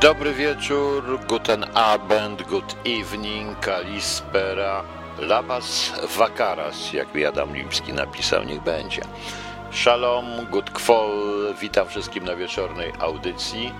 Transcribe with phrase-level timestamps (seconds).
[0.00, 4.84] Dobry wieczór, guten Abend, good evening, kalispera,
[5.18, 9.02] labas vakaras, jak mi Adam Limski napisał, niech będzie.
[9.70, 11.10] Shalom, good kwol,
[11.60, 13.72] witam wszystkim na wieczornej audycji.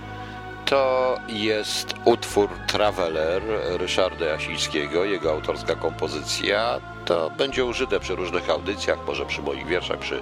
[0.65, 3.41] To jest utwór Traveler
[3.79, 6.79] Ryszarda Jasińskiego, jego autorska kompozycja.
[7.05, 10.21] To będzie użyte przy różnych audycjach, może przy moich wierszach, przy,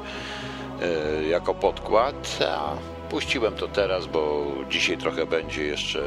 [1.21, 2.39] yy, jako podkład.
[2.47, 6.01] A puściłem to teraz, bo dzisiaj trochę będzie jeszcze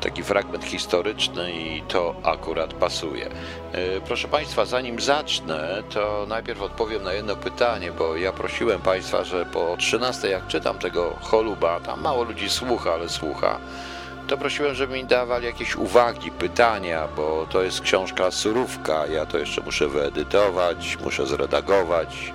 [0.00, 3.26] taki fragment historyczny i to akurat pasuje.
[3.26, 3.30] E,
[4.00, 9.46] proszę Państwa, zanim zacznę, to najpierw odpowiem na jedno pytanie, bo ja prosiłem Państwa, że
[9.46, 13.58] po 13, jak czytam tego choluba, tam mało ludzi słucha, ale słucha,
[14.26, 19.38] to prosiłem, żeby mi dawali jakieś uwagi, pytania, bo to jest książka surówka, ja to
[19.38, 22.32] jeszcze muszę wyedytować, muszę zredagować,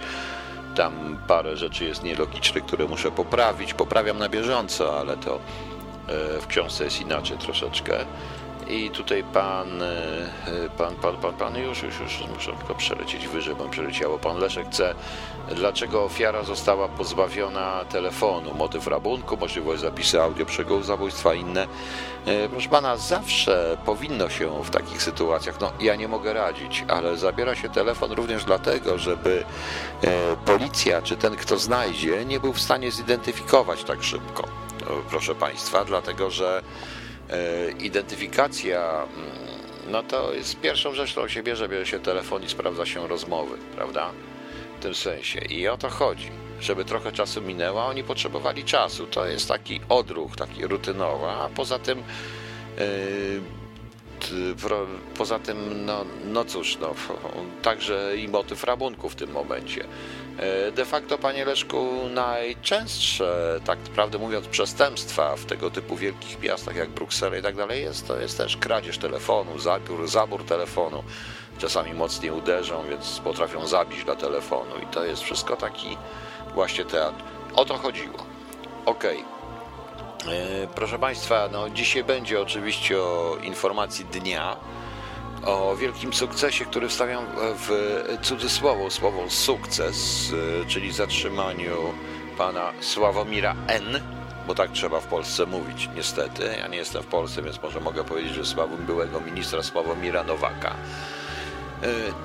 [0.75, 5.39] tam parę rzeczy jest nielogicznych, które muszę poprawić, poprawiam na bieżąco, ale to
[6.41, 8.05] w książce jest inaczej troszeczkę.
[8.71, 9.84] I tutaj pan,
[10.77, 14.18] pan, pan, pan, pan, już, już, już muszę tylko przelecieć wyżej, bo przeleciało.
[14.18, 14.96] Pan Leszek C.
[15.55, 18.54] Dlaczego ofiara została pozbawiona telefonu?
[18.54, 21.68] Motyw rabunku, możliwość zapisu audio przegołu zabójstwa, inne.
[22.51, 27.55] Proszę pana, zawsze powinno się w takich sytuacjach, no ja nie mogę radzić, ale zabiera
[27.55, 29.43] się telefon również dlatego, żeby
[30.46, 34.48] policja czy ten, kto znajdzie, nie był w stanie zidentyfikować tak szybko
[35.09, 36.62] proszę Państwa, dlatego że
[37.79, 39.07] identyfikacja
[39.91, 43.57] no to jest pierwszą rzeczą, którą się bierze, bierze się telefon i sprawdza się rozmowy,
[43.76, 44.12] prawda?
[44.79, 45.40] W tym sensie.
[45.40, 46.29] I o to chodzi,
[46.62, 49.07] żeby trochę czasu minęło, oni potrzebowali czasu.
[49.07, 52.04] To jest taki odruch, taki rutynowy, a poza tym
[55.18, 56.96] poza tym, no, no cóż, no,
[57.62, 59.84] także i motyw rabunku w tym momencie.
[60.76, 66.90] De facto, panie Leszku, najczęstsze, tak naprawdę mówiąc, przestępstwa w tego typu wielkich miastach jak
[66.90, 71.03] Bruksela i tak dalej jest, to jest też kradzież telefonu, zabór, zabór telefonu.
[71.57, 75.97] Czasami mocniej uderzą, więc potrafią zabić dla telefonu i to jest wszystko taki
[76.53, 77.24] właśnie teatr.
[77.56, 78.25] O to chodziło.
[78.86, 79.18] Okej.
[79.18, 79.42] Okay.
[80.75, 84.58] Proszę Państwa, no dzisiaj będzie oczywiście o informacji dnia,
[85.46, 87.69] o wielkim sukcesie, który wstawiam w
[88.22, 90.31] cudzysłowo słowo sukces,
[90.68, 91.94] czyli zatrzymaniu
[92.38, 94.01] pana Sławomira N.,
[94.47, 96.56] bo tak trzeba w Polsce mówić, niestety.
[96.59, 100.75] Ja nie jestem w Polsce, więc może mogę powiedzieć, że sławą byłego ministra Sławomira Nowaka.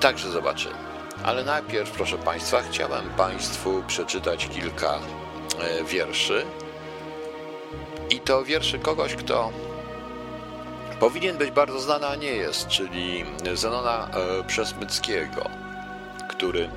[0.01, 0.75] Także zobaczymy.
[1.25, 4.99] Ale najpierw, proszę Państwa, chciałem Państwu przeczytać kilka
[5.89, 6.45] wierszy.
[8.11, 9.51] I to wierszy kogoś, kto
[11.01, 13.25] powinien być bardzo znany, a nie jest, czyli
[13.55, 14.09] Zenona
[14.47, 15.51] Przesmyckiego,
[16.29, 16.71] który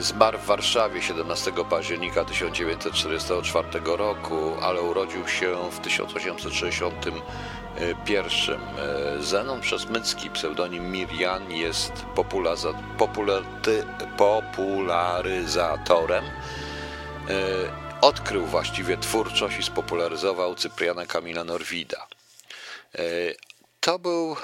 [0.00, 8.60] zmarł w Warszawie 17 października 1944 roku, ale urodził się w 1861.
[9.20, 11.92] Zenon Przesmycki, pseudonim Mirian, jest
[14.56, 16.24] popularyzatorem
[18.04, 22.06] odkrył właściwie twórczość i spopularyzował Cypriana Kamila Norwida.
[23.80, 24.36] To był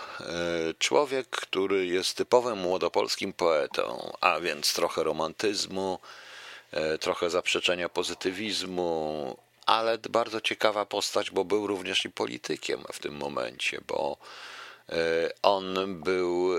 [0.79, 5.99] człowiek, który jest typowym młodopolskim poetą, a więc trochę romantyzmu,
[7.01, 13.81] trochę zaprzeczenia pozytywizmu, ale bardzo ciekawa postać, bo był również i politykiem w tym momencie,
[13.87, 14.17] bo
[15.43, 16.51] on był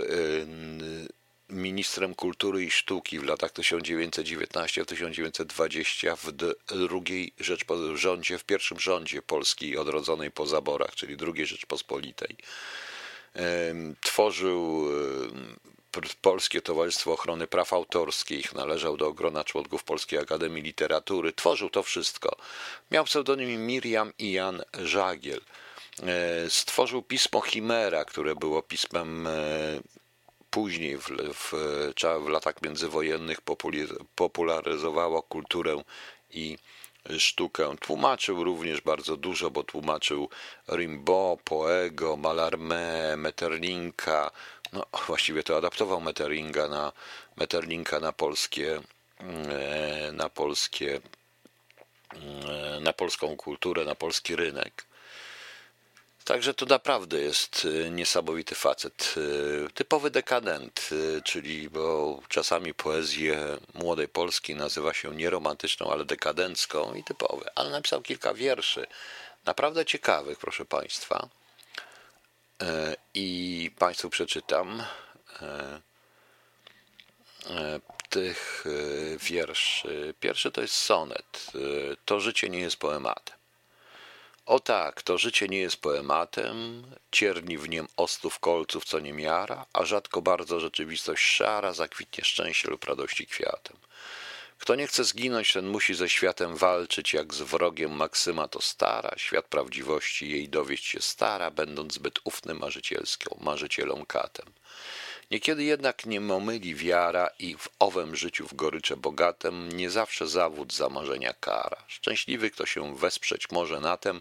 [1.52, 6.32] ministrem kultury i sztuki w latach 1919-1920 w
[6.88, 12.36] drugiej Rzeczpo- rządzie, w pierwszym rządzie Polski odrodzonej po zaborach, czyli drugiej Rzeczpospolitej.
[14.02, 14.88] Tworzył
[16.22, 22.36] Polskie Towarzystwo Ochrony Praw Autorskich, należał do grona członków Polskiej Akademii Literatury, tworzył to wszystko.
[22.92, 25.42] Miał pseudonim Miriam i Jan Żagiel.
[26.50, 29.28] Stworzył pismo Chimera, które było pismem
[30.52, 31.54] później w, w,
[32.26, 33.38] w latach międzywojennych
[34.16, 35.84] popularyzowało kulturę
[36.30, 36.58] i
[37.18, 37.76] sztukę.
[37.80, 40.30] Tłumaczył również bardzo dużo, bo tłumaczył
[40.68, 44.32] Rimbaud, Poego, Mallarmé, Metterlinka.
[44.74, 46.92] No, właściwie to adaptował Metterlinka na,
[47.38, 48.82] Metterlinka na polskie,
[50.14, 51.02] na polskie,
[52.82, 54.91] na polską kulturę, na polski rynek.
[56.32, 59.16] Także to naprawdę jest niesamowity facet.
[59.74, 60.90] Typowy dekadent,
[61.24, 67.46] czyli bo czasami poezję młodej Polski nazywa się nie romantyczną, ale dekadencką i typowy.
[67.56, 68.88] Ale napisał kilka wierszy,
[69.46, 71.30] naprawdę ciekawych, proszę Państwa.
[73.14, 74.84] I Państwu przeczytam
[78.10, 78.66] tych
[79.20, 80.14] wierszy.
[80.20, 81.52] Pierwszy to jest sonet.
[82.06, 83.41] To życie nie jest poematem.
[84.52, 89.66] O tak, to życie nie jest poematem, cierni w niem ostów kolców co nie miara,
[89.74, 93.78] a rzadko bardzo rzeczywistość szara zakwitnie szczęście lub radości kwiatem.
[94.58, 99.14] Kto nie chce zginąć, ten musi ze światem walczyć, jak z wrogiem Maksyma to stara,
[99.18, 104.46] świat prawdziwości jej dowieść się stara, będąc zbyt ufnym marzycielską, marzycielom katem.
[105.32, 110.74] Niekiedy jednak nie omyli wiara i w owym życiu w gorycze bogatem nie zawsze zawód
[110.74, 111.78] zamarzenia kara.
[111.88, 114.20] Szczęśliwy, kto się wesprzeć może na tem,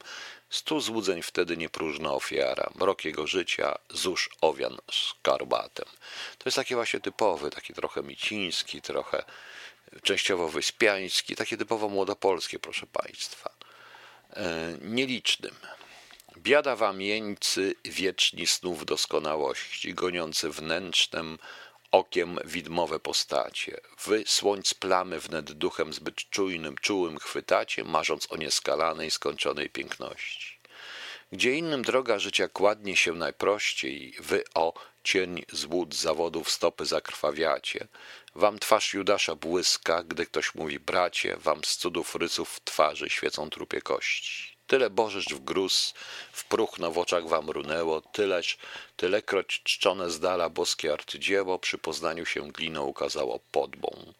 [0.50, 2.70] stu złudzeń wtedy nie próżna ofiara.
[2.74, 5.86] Mrok jego życia zuż owian skarbatem.
[6.38, 9.24] To jest taki właśnie typowy, taki trochę miciński, trochę
[10.02, 13.50] częściowo wyspiański, takie typowo młodopolskie, proszę Państwa.
[14.36, 15.54] E, nielicznym.
[16.42, 21.38] Biada wam jeńcy wieczni snów doskonałości, goniący wnętrznym
[21.90, 23.80] okiem widmowe postacie.
[24.06, 30.58] Wy słońc plamy wnet duchem zbyt czujnym, czułym chwytacie, marząc o nieskalanej, skończonej piękności.
[31.32, 37.88] Gdzie innym droga życia kładnie się najprościej, wy o cień z łód zawodów stopy zakrwawiacie,
[38.34, 43.50] wam twarz Judasza błyska, gdy ktoś mówi bracie, wam z cudów rysów w twarzy świecą
[43.50, 44.59] trupie kości.
[44.70, 45.94] Tyle bożysz w gruz,
[46.32, 48.58] w próchno w oczach wam runęło, tyleż,
[48.96, 54.12] tylekroć czczone z dala boskie arcydzieło przy poznaniu się gliną ukazało podbą.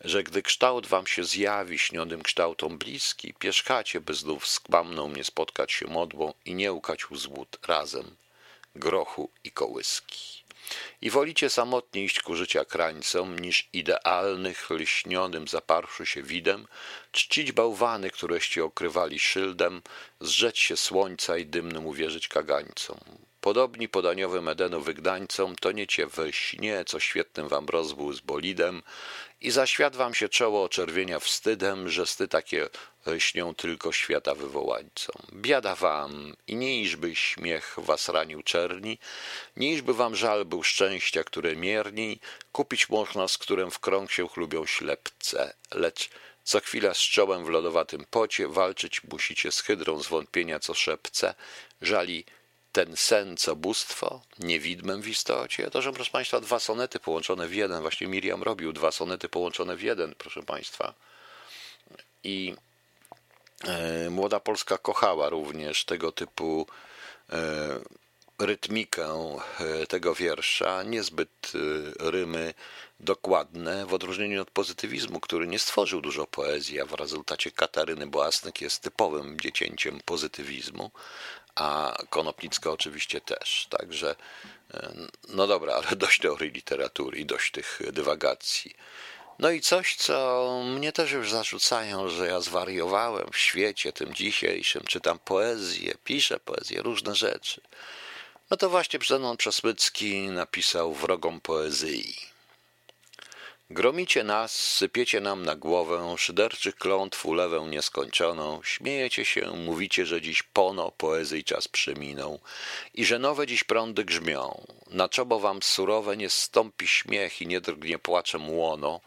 [0.00, 5.72] Że gdy kształt wam się zjawi śnionym kształtom bliski, pierzchacie, by znów z kłamną spotkać
[5.72, 8.16] się modłą i nie ukać uzłód razem
[8.74, 10.45] grochu i kołyski.
[11.00, 16.66] I wolicie samotnie iść ku życia krańcom, niż idealnych, lśnionym zaparszu się widem,
[17.12, 19.82] czcić bałwany, któreście okrywali szyldem,
[20.20, 22.98] zrzeć się słońca i dymnym uwierzyć kagańcom.
[23.40, 28.82] Podobni podaniowym Edenu wygdańcom, to nie cię we śnie, co świetnym wam rozbół z bolidem,
[29.40, 32.68] i za świat wam się czoło oczerwienia wstydem, że sty takie
[33.18, 35.22] śnią tylko świata wywołańcom.
[35.32, 38.98] Biada wam i nie iżby śmiech was ranił czerni,
[39.56, 42.20] nie iżby wam żal był szczęścia, które mierni,
[42.52, 46.10] kupić można, z którym w krąg się chlubią ślepce, lecz
[46.44, 51.34] co chwila z czołem w lodowatym pocie walczyć musicie z hydrą zwątpienia, co szepce,
[51.82, 52.24] żali
[52.76, 57.54] ten sen, co bóstwo, niewidmem w istocie, to, że proszę Państwa, dwa sonety połączone w
[57.54, 60.94] jeden, właśnie Miriam robił dwa sonety połączone w jeden, proszę Państwa.
[62.24, 62.54] I
[63.64, 66.66] e, Młoda Polska kochała również tego typu
[67.32, 67.36] e,
[68.38, 71.52] rytmikę e, tego wiersza, niezbyt
[72.00, 72.54] rymy
[73.00, 78.60] dokładne, w odróżnieniu od pozytywizmu, który nie stworzył dużo poezji, a w rezultacie Kataryny Boasnyk
[78.60, 80.90] jest typowym dziecięciem pozytywizmu,
[81.56, 83.66] a Konopnicka oczywiście też.
[83.70, 84.16] Także,
[84.74, 84.92] e,
[85.28, 88.74] no dobra, ale dość teorii literatury i dość tych dywagacji.
[89.38, 94.82] No i coś, co mnie też już zarzucają, że ja zwariowałem w świecie tym dzisiejszym,
[94.82, 97.60] czytam poezję, piszę poezję, różne rzeczy.
[98.50, 102.35] No to właśnie Zenon Przesmycki napisał wrogom poezji.
[103.70, 110.42] Gromicie nas, sypiecie nam na głowę szyderczych klątw ulewę nieskończoną, śmiejecie się, mówicie, że dziś
[110.42, 112.40] pono poezji czas przeminął
[112.94, 114.66] i że nowe dziś prądy grzmią.
[114.90, 119.00] Na czobo wam surowe nie stąpi śmiech i nie drgnie płaczem łono.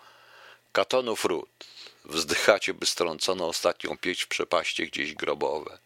[0.72, 1.50] Katonów ród,
[2.06, 5.78] wzdychacie, by strącono ostatnią pieść w przepaście gdzieś grobowe.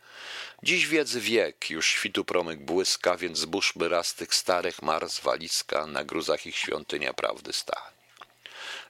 [0.63, 6.03] Dziś wiedzy wiek, już świtu promyk błyska, więc zbóżmy raz tych starych mars walizka, na
[6.03, 7.92] gruzach ich świątynia prawdy stanie.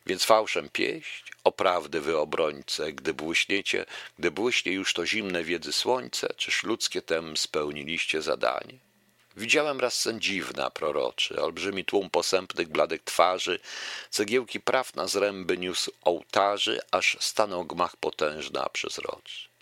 [0.06, 3.86] Więc fałszem pieść, o prawdy wy obrońce, gdy błyśniecie,
[4.20, 8.74] gdy błyśnie już to zimne wiedzy słońce, czyż ludzkie tem spełniliście zadanie?
[9.38, 13.60] Widziałem raz sen dziwna, proroczy, olbrzymi tłum posępnych, bladych twarzy,
[14.10, 19.53] cegiełki praw na zręby niósł ołtarzy, aż stanął gmach potężny, a przezroczy.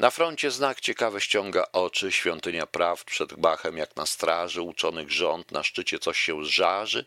[0.00, 5.52] Na froncie znak ciekawy ściąga oczy, świątynia prawd przed gmachem jak na straży, uczonych rząd,
[5.52, 7.04] na szczycie coś się żarzy,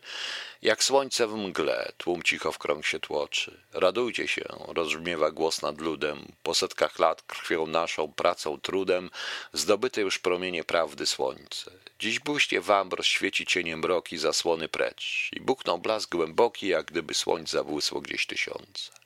[0.62, 3.60] jak słońce w mgle, tłum cicho w krąg się tłoczy.
[3.72, 9.10] Radujcie się, rozbrzmiewa głos nad ludem, po setkach lat krwią naszą, pracą, trudem,
[9.52, 11.70] zdobyte już promienie prawdy słońce.
[11.98, 17.56] Dziś buście wam rozświeci cieniem mroki zasłony precz i buknął blask głęboki, jak gdyby słońce
[17.56, 19.03] zabłysło gdzieś tysiące.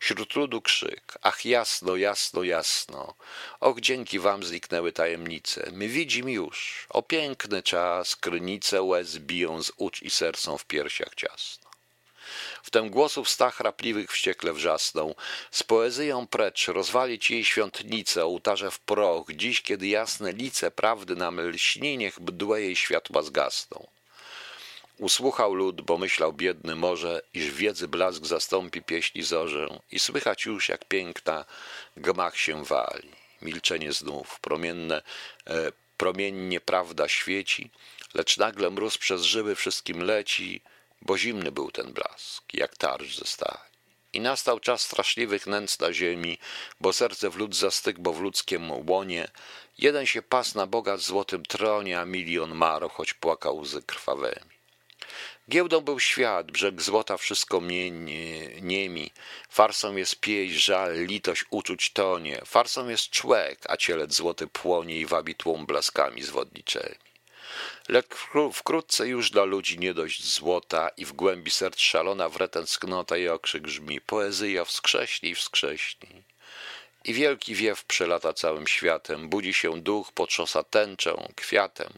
[0.00, 3.14] Wśród ludu krzyk, ach jasno, jasno, jasno.
[3.60, 5.70] Och, dzięki wam zniknęły tajemnice.
[5.72, 11.14] My widzimy już, o piękny czas, krynice łez biją z ucz i sercą w piersiach
[11.14, 11.70] ciasno.
[12.62, 15.14] Wtem głosów sta chrapliwych wściekle wrzasną.
[15.50, 19.26] Z poezją precz, rozwalić jej świątnicę, ołtarze w proch.
[19.30, 23.86] Dziś, kiedy jasne lice prawdy nam lśni, niech bdłe jej światła zgasną.
[25.00, 30.68] Usłuchał lud, bo myślał biedny może, iż wiedzy blask zastąpi pieśni zorzę i słychać już,
[30.68, 31.44] jak piękna
[31.96, 33.10] gmach się wali.
[33.42, 35.02] milczenie znów, promienne,
[35.46, 37.70] e, promiennie prawda świeci,
[38.14, 40.60] lecz nagle mróz przez żyły wszystkim leci,
[41.02, 43.70] bo zimny był ten blask, jak tarcz ze stali.
[44.12, 46.38] I nastał czas straszliwych nędz na ziemi,
[46.80, 49.28] bo serce w lud zastygło w ludzkiem łonie.
[49.78, 54.59] Jeden się pas na bogat złotym tronie, a milion marł, choć płakał łzy krwawymi.
[55.48, 59.10] Giełdą był świat, brzeg złota wszystko mieni, niemi.
[59.48, 62.42] Farsą jest pieśń, żal, litość, uczuć tonie.
[62.46, 67.10] Farsą jest człek, a cielec złoty płonie i wabi tłum blaskami zwodniczymi.
[67.88, 68.06] Lecz
[68.54, 73.28] wkrótce już dla ludzi nie dość złota i w głębi serc szalona wreten sknota i
[73.28, 76.22] okrzyk brzmi poezja wskrześnij, wskrześnij.
[77.04, 81.92] I wielki wiew przelata całym światem, budzi się duch, potrzosa tęczą, kwiatem.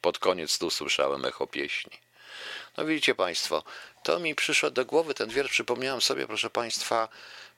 [0.00, 1.98] Pod koniec tu słyszałem echo pieśni.
[2.76, 3.62] No widzicie Państwo,
[4.02, 7.08] to mi przyszło do głowy, ten wiersz przypomniałem sobie, proszę Państwa,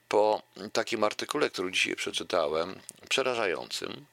[0.08, 0.42] po
[0.72, 4.06] takim artykule, który dzisiaj przeczytałem, przerażającym.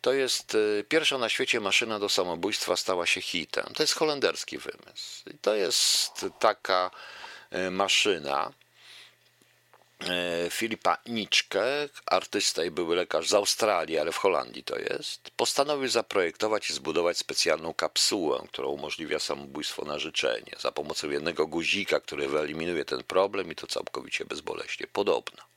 [0.00, 3.64] To jest y, pierwsza na świecie maszyna do samobójstwa, stała się hitem.
[3.74, 5.24] To jest holenderski wymysł.
[5.42, 6.90] to jest taka
[7.52, 8.52] y, maszyna,
[10.50, 11.64] Filipa Niczkę,
[12.06, 17.18] artysta i były lekarz z Australii, ale w Holandii to jest, postanowił zaprojektować i zbudować
[17.18, 23.52] specjalną kapsułę, która umożliwia samobójstwo na życzenie, za pomocą jednego guzika, który wyeliminuje ten problem
[23.52, 24.86] i to całkowicie bezboleśnie.
[24.86, 25.51] Podobno.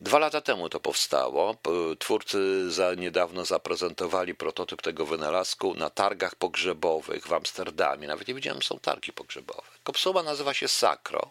[0.00, 1.56] Dwa lata temu to powstało.
[1.98, 8.08] Twórcy za niedawno zaprezentowali prototyp tego wynalazku na targach pogrzebowych w Amsterdamie.
[8.08, 9.68] Nawet nie widziałem, są targi pogrzebowe.
[9.84, 11.30] Kopsuła nazywa się Sakro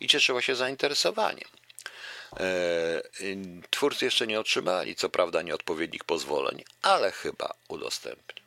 [0.00, 1.48] i cieszyła się zainteresowaniem.
[2.40, 3.02] E,
[3.70, 8.44] twórcy jeszcze nie otrzymali, co prawda, nieodpowiednich pozwoleń, ale chyba udostępnią.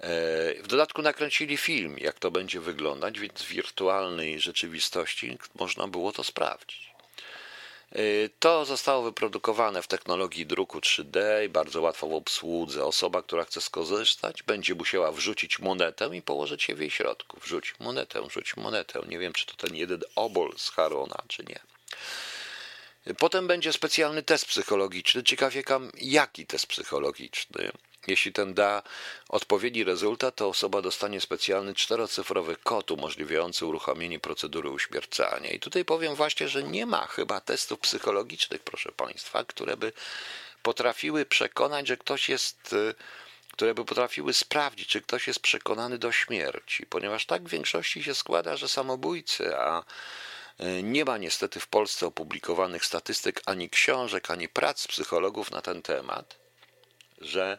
[0.00, 6.12] E, w dodatku nakręcili film, jak to będzie wyglądać, więc w wirtualnej rzeczywistości można było
[6.12, 6.91] to sprawdzić.
[7.96, 12.84] Y, to zostało wyprodukowane w technologii druku 3D i bardzo łatwo w obsłudze.
[12.84, 17.40] Osoba, która chce skorzystać, będzie musiała wrzucić monetę i położyć się w jej środku.
[17.40, 19.00] Wrzuć monetę, wrzuć monetę.
[19.08, 21.60] Nie wiem, czy to ten jeden obol z Harona, czy nie.
[23.18, 25.22] Potem będzie specjalny test psychologiczny.
[25.22, 25.54] Ciekaw
[26.00, 27.72] jaki test psychologiczny.
[28.06, 28.82] Jeśli ten da
[29.28, 35.50] odpowiedni rezultat, to osoba dostanie specjalny czterocyfrowy kod umożliwiający uruchomienie procedury uśmiercania.
[35.50, 39.92] I tutaj powiem właśnie, że nie ma chyba testów psychologicznych, proszę Państwa, które by
[40.62, 42.94] potrafiły przekonać, że ktoś jest y,
[43.52, 48.14] które by potrafiły sprawdzić, czy ktoś jest przekonany do śmierci, ponieważ tak w większości się
[48.14, 49.84] składa, że samobójcy, a
[50.60, 55.82] y, nie ma niestety w Polsce opublikowanych statystyk ani książek, ani prac psychologów na ten
[55.82, 56.38] temat,
[57.20, 57.58] że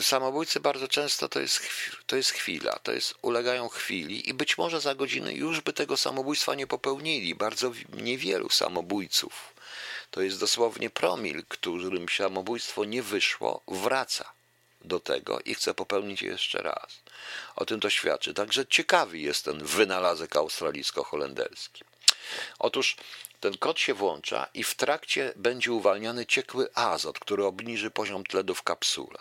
[0.00, 1.60] samobójcy bardzo często to jest,
[2.06, 5.96] to jest chwila, to jest ulegają chwili i być może za godzinę już by tego
[5.96, 7.34] samobójstwa nie popełnili.
[7.34, 9.54] Bardzo niewielu samobójców,
[10.10, 14.32] to jest dosłownie promil, którym samobójstwo nie wyszło, wraca
[14.84, 17.00] do tego i chce popełnić je jeszcze raz.
[17.56, 18.34] O tym to świadczy.
[18.34, 21.84] Także ciekawy jest ten wynalazek australijsko-holenderski.
[22.58, 22.96] Otóż
[23.46, 28.54] ten kod się włącza i w trakcie będzie uwalniany ciekły azot, który obniży poziom tledu
[28.54, 29.18] w kapsule.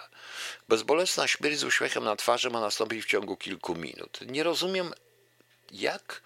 [0.69, 4.19] Bezbolesna śmierć z uśmiechem na twarzy ma nastąpić w ciągu kilku minut.
[4.27, 4.93] Nie rozumiem,
[5.71, 6.21] jak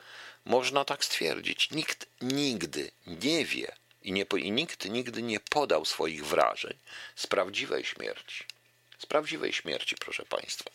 [0.45, 1.71] można tak stwierdzić.
[1.71, 6.77] Nikt nigdy nie wie i, nie, i nikt nigdy nie podał swoich wrażeń
[7.15, 8.45] z prawdziwej śmierci.
[8.97, 10.71] Z prawdziwej śmierci, proszę Państwa.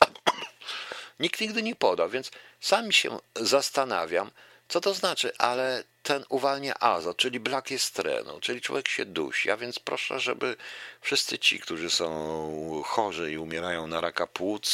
[1.20, 4.30] Nikt nigdy nie podał, więc sam się zastanawiam,
[4.68, 9.50] co to znaczy, ale ten uwalnia azot, czyli brak jest trenu, czyli człowiek się dusi,
[9.50, 10.56] a więc proszę, żeby
[11.00, 14.68] wszyscy ci, którzy są chorzy i umierają na raka płuc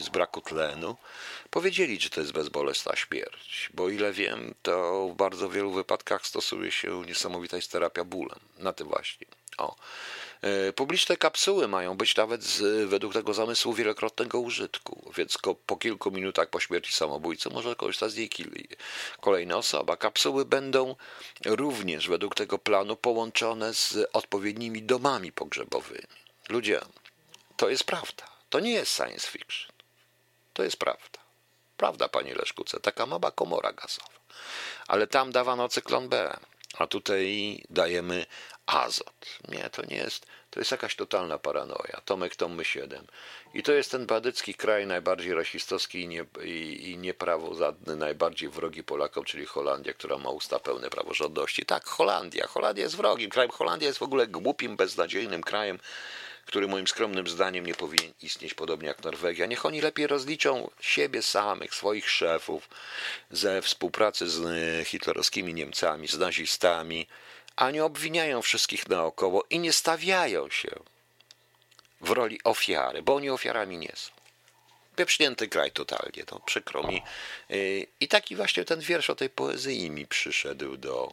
[0.00, 0.96] z braku tlenu,
[1.50, 6.70] powiedzieli, czy to jest bezbolesna śmierć, bo ile wiem, to w bardzo wielu wypadkach stosuje
[6.70, 9.26] się niesamowita jest terapia bólem, na tym właśnie.
[9.58, 9.76] O.
[10.42, 16.10] E, publiczne kapsuły mają być nawet z, według tego zamysłu wielokrotnego użytku, więc po kilku
[16.10, 18.30] minutach po śmierci samobójcy może korzystać z niej
[19.20, 19.96] kolejna osoba.
[19.96, 20.96] Kapsuły będą
[21.46, 26.06] również według tego planu połączone z odpowiednimi domami pogrzebowymi.
[26.48, 26.80] Ludzie,
[27.56, 28.24] to jest prawda.
[28.50, 29.72] To nie jest science fiction.
[30.52, 31.18] To jest prawda.
[31.76, 34.22] Prawda, panie Leszkuce, taka mała komora gazowa.
[34.88, 36.36] Ale tam dawano cyklon B,
[36.78, 38.26] a tutaj dajemy
[38.66, 39.38] azot.
[39.48, 42.00] Nie, to nie jest, to jest jakaś totalna paranoja.
[42.04, 43.06] Tomek Tommy 7.
[43.54, 48.84] I to jest ten badycki kraj najbardziej rasistowski i, nie, i, i nieprawozadny, najbardziej wrogi
[48.84, 51.66] Polakom, czyli Holandia, która ma usta pełne praworządności.
[51.66, 52.46] Tak, Holandia.
[52.46, 53.50] Holandia jest wrogiem krajem.
[53.50, 55.78] Holandia jest w ogóle głupim, beznadziejnym krajem,
[56.46, 59.46] który moim skromnym zdaniem nie powinien istnieć podobnie jak Norwegia.
[59.46, 62.68] Niech oni lepiej rozliczą siebie samych, swoich szefów
[63.30, 67.06] ze współpracy z hitlerowskimi Niemcami, z nazistami,
[67.56, 70.70] a nie obwiniają wszystkich naokoło i nie stawiają się
[72.00, 74.10] w roli ofiary, bo oni ofiarami nie są.
[74.96, 77.02] Pieprznięty kraj totalnie, to przykro mi.
[77.50, 81.12] Y, I taki właśnie ten wiersz o tej poezji mi przyszedł do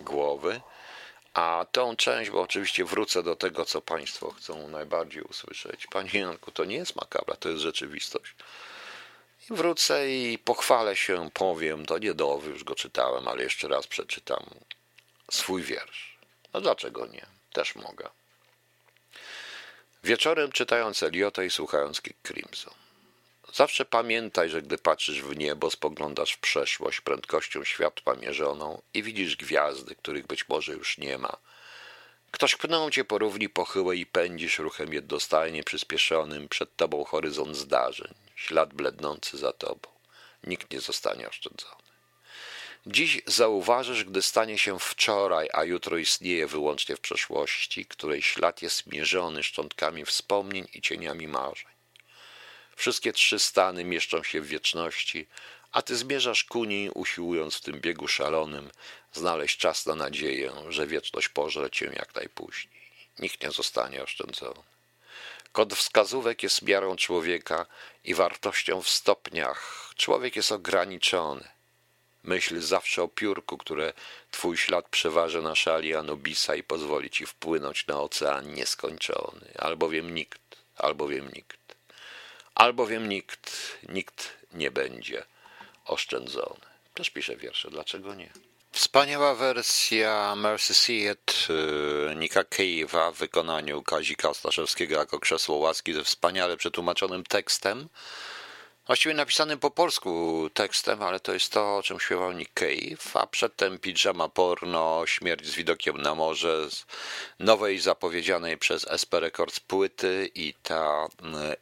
[0.00, 0.60] głowy.
[1.34, 5.86] A tą część, bo oczywiście wrócę do tego, co Państwo chcą najbardziej usłyszeć.
[5.86, 8.34] Panie Janku, to nie jest makabra, to jest rzeczywistość.
[9.50, 13.86] I wrócę i pochwalę się, powiem, to nie do, już go czytałem, ale jeszcze raz
[13.86, 14.44] przeczytam
[15.30, 16.18] swój wiersz.
[16.52, 17.26] No dlaczego nie?
[17.52, 18.08] Też mogę.
[20.04, 22.74] Wieczorem czytając Eliota i słuchając Crimson.
[23.54, 29.36] Zawsze pamiętaj, że gdy patrzysz w niebo, spoglądasz w przeszłość prędkością światła mierzoną i widzisz
[29.36, 31.36] gwiazdy, których być może już nie ma.
[32.30, 38.14] Ktoś pnął cię po równi pochyłej i pędzisz ruchem jednostajnie przyspieszonym przed tobą horyzont zdarzeń,
[38.36, 39.88] ślad blednący za tobą.
[40.44, 41.84] Nikt nie zostanie oszczędzony.
[42.86, 48.86] Dziś zauważysz, gdy stanie się wczoraj, a jutro istnieje wyłącznie w przeszłości, której ślad jest
[48.86, 51.73] mierzony szczątkami wspomnień i cieniami marzeń.
[52.76, 55.26] Wszystkie trzy stany mieszczą się w wieczności,
[55.72, 58.70] a ty zmierzasz ku niej, usiłując w tym biegu szalonym
[59.12, 62.84] znaleźć czas na nadzieję, że wieczność pożre cię jak najpóźniej.
[63.18, 64.62] Nikt nie zostanie oszczędzony.
[65.52, 67.66] Kod wskazówek jest miarą człowieka
[68.04, 69.90] i wartością w stopniach.
[69.96, 71.48] Człowiek jest ograniczony.
[72.22, 73.92] Myśl zawsze o piórku, które
[74.30, 80.56] twój ślad przeważy na szali Anubisa i pozwoli ci wpłynąć na ocean nieskończony, albowiem nikt,
[80.76, 81.63] albowiem nikt
[82.54, 85.24] albowiem nikt, nikt nie będzie
[85.84, 86.60] oszczędzony.
[86.94, 88.30] Też piszę wiersze, dlaczego nie?
[88.72, 91.48] Wspaniała wersja Mercy Seat
[92.12, 97.88] y, Nika Cave'a w wykonaniu Kazika Ostaszewskiego jako krzesło łaski ze wspaniale przetłumaczonym tekstem
[98.86, 103.26] właściwie napisanym po polsku tekstem, ale to jest to, o czym śpiewał Nick Cave, a
[103.26, 106.86] przedtem pijama porno, śmierć z widokiem na morze, z
[107.38, 111.06] nowej zapowiedzianej przez SP Records płyty i, ta,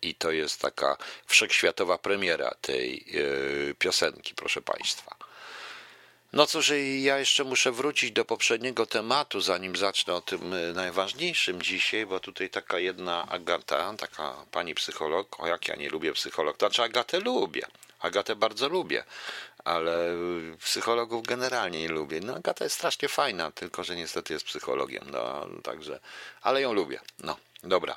[0.02, 5.31] i to jest taka wszechświatowa premiera tej yy, piosenki, proszę Państwa.
[6.32, 11.62] No cóż, ja jeszcze muszę wrócić do poprzedniego tematu, zanim zacznę o tym y, najważniejszym
[11.62, 16.56] dzisiaj, bo tutaj taka jedna Agata, taka pani psycholog, o jak ja nie lubię psycholog,
[16.56, 17.62] to znaczy Agatę lubię,
[18.00, 19.04] Agatę bardzo lubię,
[19.64, 20.16] ale
[20.60, 22.20] psychologów generalnie nie lubię.
[22.20, 26.00] No Agata jest strasznie fajna, tylko że niestety jest psychologiem, no także,
[26.42, 27.36] ale ją lubię, no.
[27.64, 27.96] Dobra.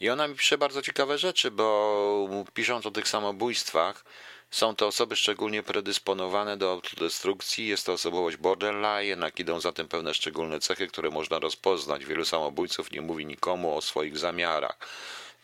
[0.00, 4.04] I ona mi pisze bardzo ciekawe rzeczy, bo pisząc o tych samobójstwach,
[4.54, 9.88] są to osoby szczególnie predysponowane do autodestrukcji, jest to osobowość borderline, jednak idą za tym
[9.88, 12.04] pewne szczególne cechy, które można rozpoznać.
[12.04, 14.78] Wielu samobójców nie mówi nikomu o swoich zamiarach.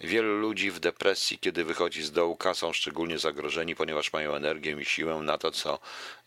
[0.00, 4.84] Wielu ludzi w depresji, kiedy wychodzi z dołka, są szczególnie zagrożeni, ponieważ mają energię i
[4.84, 5.78] siłę na to, co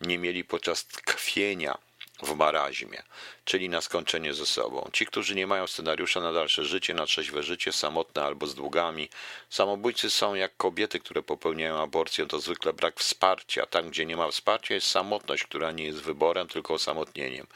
[0.01, 1.77] nie mieli podczas tkwienia
[2.23, 3.03] w marazmie,
[3.45, 4.89] czyli na skończenie ze sobą.
[4.93, 9.09] Ci, którzy nie mają scenariusza na dalsze życie, na trzeźwe życie, samotne albo z długami.
[9.49, 13.65] Samobójcy są jak kobiety, które popełniają aborcję, to zwykle brak wsparcia.
[13.65, 17.47] Tam, gdzie nie ma wsparcia, jest samotność, która nie jest wyborem, tylko osamotnieniem.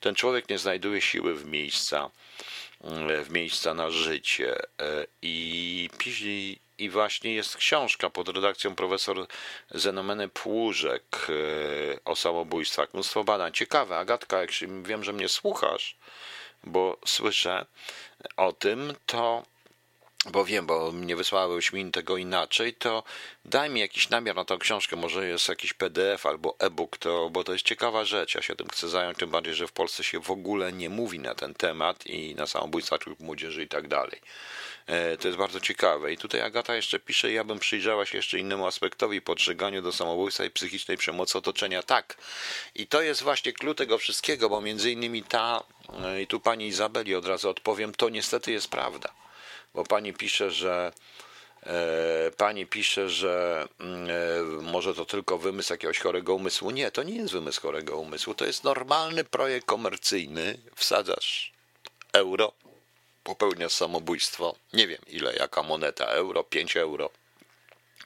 [0.00, 2.10] Ten człowiek nie znajduje siły w miejsca,
[3.24, 5.88] w miejsca na życie e, i
[6.78, 9.26] i właśnie jest książka pod redakcją profesor
[9.70, 12.94] Zenomeny Płużek e, o samobójstwach.
[12.94, 13.52] Mnóstwo badań.
[13.52, 14.50] Ciekawe, Agatka, jak
[14.82, 15.96] wiem, że mnie słuchasz,
[16.64, 17.66] bo słyszę
[18.36, 19.42] o tym, to
[20.32, 23.02] bo wiem, bo nie wysłałeś mi tego inaczej, to
[23.44, 27.44] daj mi jakiś namiar na tą książkę, może jest jakiś PDF albo e-book, to, bo
[27.44, 30.20] to jest ciekawa rzecz, ja się tym chcę zająć, tym bardziej, że w Polsce się
[30.20, 34.20] w ogóle nie mówi na ten temat i na samobójstwa młodzieży i tak dalej.
[34.86, 36.12] E, to jest bardzo ciekawe.
[36.12, 40.44] I tutaj Agata jeszcze pisze, ja bym przyjrzała się jeszcze innemu aspektowi podżeganiu do samobójstwa
[40.44, 41.82] i psychicznej przemocy otoczenia.
[41.82, 42.16] Tak.
[42.74, 45.62] I to jest właśnie klucz tego wszystkiego, bo między innymi ta,
[46.04, 49.12] e, i tu pani Izabeli od razu odpowiem, to niestety jest prawda.
[49.74, 50.92] Bo pani pisze, że
[51.62, 56.70] e, Pani pisze, że mm, może to tylko wymysł jakiegoś chorego umysłu.
[56.70, 58.34] Nie, to nie jest wymysł chorego umysłu.
[58.34, 60.58] To jest normalny projekt komercyjny.
[60.74, 61.52] Wsadzasz
[62.12, 62.52] euro,
[63.24, 67.10] popełniasz samobójstwo, nie wiem ile, jaka moneta, euro, 5 euro,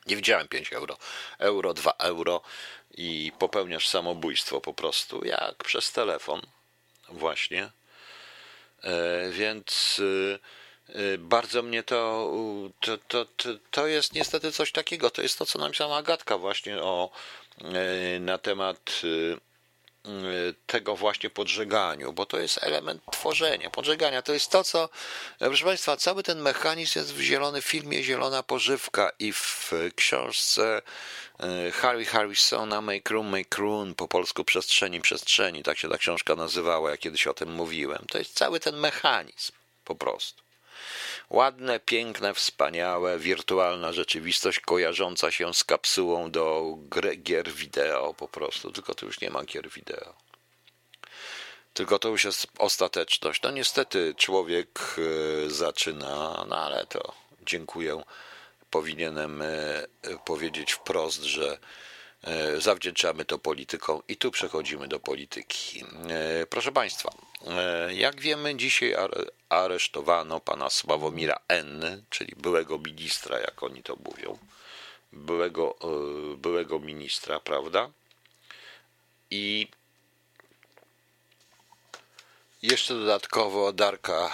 [0.07, 0.97] nie widziałem 5 euro,
[1.39, 2.41] euro, 2 euro
[2.95, 6.41] i popełniasz samobójstwo po prostu, jak przez telefon,
[7.09, 7.71] właśnie.
[8.83, 12.31] E, więc e, e, bardzo mnie to,
[12.81, 13.27] to, to,
[13.71, 15.11] to, jest niestety coś takiego.
[15.11, 17.11] To jest to, co nam sama Agatka właśnie o,
[18.21, 19.01] na temat
[20.67, 24.23] tego właśnie podżeganiu, bo to jest element tworzenia, podżegania.
[24.23, 24.89] To jest to, co,
[25.39, 30.83] proszę Państwa, cały ten mechanizm jest w zielonym filmie Zielona Pożywka i w książce
[31.41, 36.35] e, Harry Harrisona Make Room, Make Room, po polsku Przestrzeni, Przestrzeni, tak się ta książka
[36.35, 38.05] nazywała, ja kiedyś o tym mówiłem.
[38.11, 39.53] To jest cały ten mechanizm,
[39.85, 40.48] po prostu.
[41.31, 46.75] Ładne, piękne, wspaniałe, wirtualna rzeczywistość kojarząca się z kapsułą do
[47.23, 50.15] gier wideo po prostu, tylko to już nie ma gier wideo.
[51.75, 53.43] Tylko to już jest ostateczność.
[53.43, 57.13] No niestety człowiek e, zaczyna, no ale to
[57.47, 58.03] dziękuję.
[58.71, 59.87] Powinienem e,
[60.25, 61.59] powiedzieć wprost, że
[62.59, 65.85] zawdzięczamy to politykom i tu przechodzimy do polityki.
[66.51, 67.11] Proszę Państwa,
[67.89, 68.97] jak wiemy, dzisiaj
[69.49, 74.39] aresztowano pana Sławomira N., czyli byłego ministra, jak oni to mówią,
[75.13, 77.91] byłego, e, byłego ministra, prawda?
[79.31, 79.69] I
[82.63, 84.33] jeszcze dodatkowo Darka,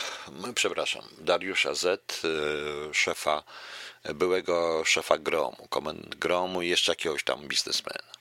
[0.54, 3.42] przepraszam, Dariusza Z., e, szefa,
[4.04, 8.14] byłego szefa Gromu, komend Gromu i jeszcze jakiegoś tam biznesmena.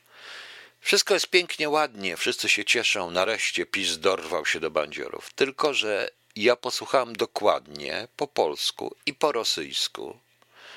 [0.79, 5.33] Wszystko jest pięknie, ładnie, wszyscy się cieszą, nareszcie PiS dorwał się do bandziorów.
[5.33, 10.19] Tylko, że ja posłuchałem dokładnie po polsku i po rosyjsku.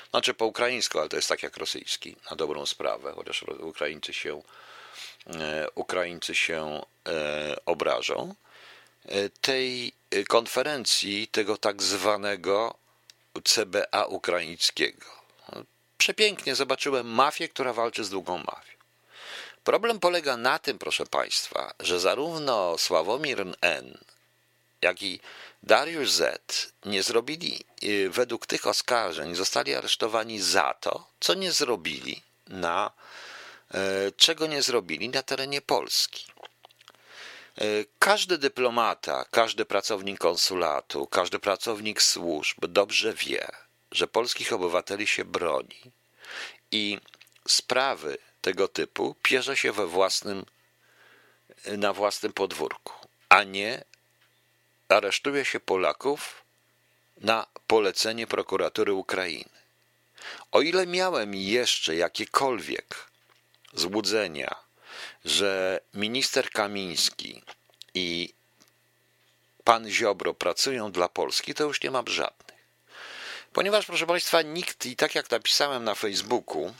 [0.09, 4.41] Znaczy po ukraińsku, ale to jest tak jak rosyjski, na dobrą sprawę, chociaż Ukraińcy się,
[5.27, 8.35] e, Ukraińcy się e, obrażą.
[9.05, 9.93] E, tej
[10.27, 12.75] konferencji tego tak zwanego
[13.41, 15.05] CBA ukraińskiego.
[15.97, 18.77] Przepięknie zobaczyłem mafię, która walczy z długą mafią.
[19.63, 23.97] Problem polega na tym, proszę Państwa, że zarówno Sławomir N.,
[24.81, 25.19] jak i
[25.63, 26.73] Dariusz Z.
[26.85, 32.91] nie zrobili, y, według tych oskarżeń, zostali aresztowani za to, co nie zrobili na,
[33.73, 36.25] e, czego nie zrobili na terenie Polski.
[37.57, 43.47] E, każdy dyplomata, każdy pracownik konsulatu, każdy pracownik służb dobrze wie,
[43.91, 45.81] że polskich obywateli się broni
[46.71, 46.99] i
[47.47, 50.45] sprawy tego typu pierze się we własnym,
[51.65, 52.93] na własnym podwórku,
[53.29, 53.83] a nie
[54.89, 56.43] aresztuje się Polaków
[57.17, 59.57] na polecenie prokuratury Ukrainy.
[60.51, 63.07] O ile miałem jeszcze jakiekolwiek
[63.73, 64.66] złudzenia,
[65.27, 67.43] że minister Kamiński
[67.93, 68.33] i
[69.63, 72.57] pan Ziobro pracują dla Polski, to już nie mam żadnych.
[73.53, 76.73] Ponieważ, proszę Państwa, nikt, i tak jak napisałem na Facebooku,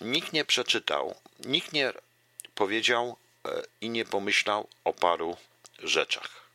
[0.00, 1.92] nikt nie przeczytał, nikt nie
[2.54, 5.36] powiedział e, i nie pomyślał o paru
[5.78, 6.46] rzeczach.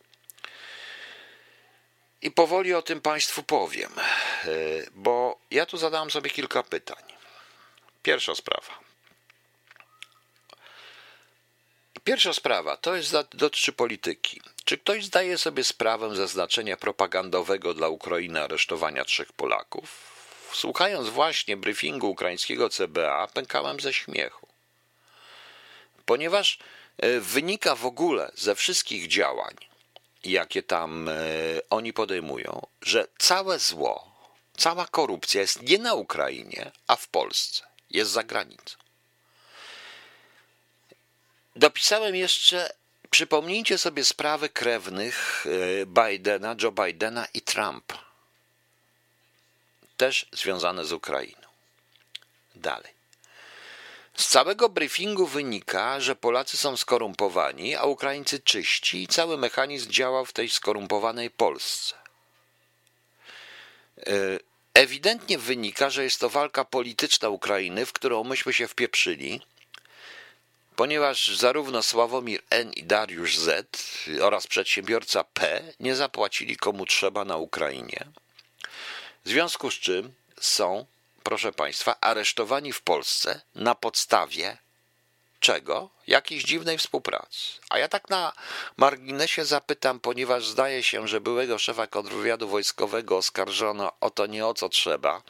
[2.21, 4.47] I powoli o tym Państwu powiem, e,
[4.91, 7.03] bo ja tu zadałem sobie kilka pytań.
[8.03, 8.90] Pierwsza sprawa.
[12.03, 14.41] Pierwsza sprawa to jest, dotyczy polityki.
[14.65, 20.11] Czy ktoś zdaje sobie sprawę ze znaczenia propagandowego dla Ukrainy aresztowania trzech Polaków?
[20.53, 24.47] Słuchając właśnie briefingu ukraińskiego CBA, pękałem ze śmiechu.
[26.05, 26.59] Ponieważ
[26.97, 29.55] e, wynika w ogóle ze wszystkich działań,
[30.23, 31.13] jakie tam e,
[31.69, 34.11] oni podejmują, że całe zło,
[34.57, 38.77] cała korupcja jest nie na Ukrainie, a w Polsce, jest za granicą.
[41.61, 42.73] Dopisałem jeszcze,
[43.09, 48.05] przypomnijcie sobie sprawy krewnych e, Bidena, Joe Bidena i Trumpa.
[49.97, 51.47] Też związane z Ukrainą.
[52.55, 52.93] Dalej.
[54.13, 60.25] Z całego briefingu wynika, że Polacy są skorumpowani, a Ukraińcy czyści i cały mechanizm działa
[60.25, 61.95] w tej skorumpowanej Polsce.
[63.97, 64.11] E,
[64.73, 69.41] ewidentnie wynika, że jest to walka polityczna Ukrainy, w którą myśmy się wpieprzyli,
[70.81, 72.73] ponieważ zarówno Sławomir N.
[72.73, 73.83] i Dariusz Z.
[74.21, 75.63] oraz przedsiębiorca P.
[75.79, 78.05] nie zapłacili komu trzeba na Ukrainie.
[79.25, 80.85] W związku z czym są
[81.23, 84.57] proszę Państwa, aresztowani w Polsce na podstawie
[85.41, 85.89] czego?
[86.07, 87.37] Jakiejś dziwnej współpracy.
[87.69, 88.33] A ja tak na
[88.77, 94.53] marginesie zapytam, ponieważ zdaje się, że byłego szefa kontrwywiadu wojskowego oskarżono o to nie o
[94.53, 95.21] co trzeba,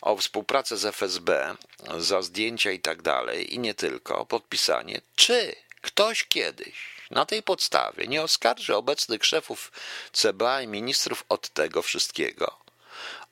[0.00, 1.56] o współpracę z FSB,
[1.98, 5.00] za zdjęcia i tak dalej, i nie tylko, podpisanie.
[5.16, 9.72] Czy ktoś kiedyś na tej podstawie nie oskarży obecnych szefów
[10.12, 12.64] CBA i ministrów od tego wszystkiego?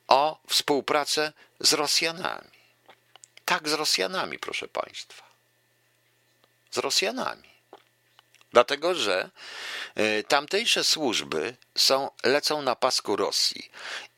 [0.07, 2.47] o współpracę z Rosjanami.
[3.45, 5.32] Tak, z Rosjanami, proszę Państwa.
[6.73, 7.49] Z Rosjanami.
[8.53, 9.29] Dlatego, że
[9.97, 13.69] y, tamtejsze służby są, lecą na pasku Rosji.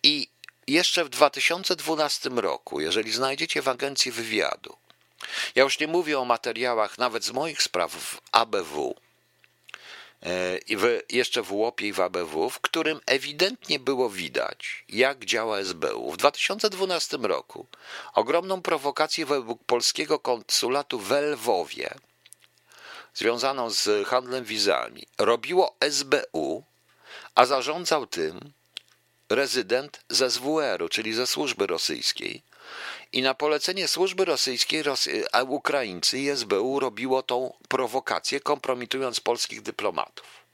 [0.04, 0.28] I
[0.68, 4.78] jeszcze w 2012 roku, jeżeli znajdziecie w agencji wywiadu,
[5.56, 8.96] ja już nie mówię o materiałach nawet z moich spraw w ABW,
[10.78, 16.12] w, jeszcze w łopie i w ABW, w którym ewidentnie było widać, jak działa SBU.
[16.12, 17.68] W 2012 roku
[18.14, 21.96] ogromną prowokację według polskiego konsulatu w Lwowie,
[23.16, 26.64] związaną z handlem wizami, robiło SBU,
[27.36, 28.54] a zarządzał tym
[29.30, 32.42] rezydent ze SWR-u, czyli ze służby rosyjskiej.
[33.12, 34.84] I na polecenie służby rosyjskiej
[35.48, 40.46] Ukraińcy i SBU robiło tą prowokację, kompromitując polskich dyplomatów.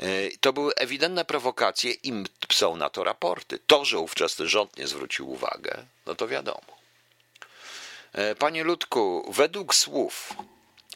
[0.00, 2.12] E, to były ewidentne prowokacje i
[2.52, 3.58] są na to raporty.
[3.66, 6.76] To, że ówczesny rząd nie zwrócił uwagę, no to wiadomo.
[8.12, 10.34] E, panie Ludku, według słów,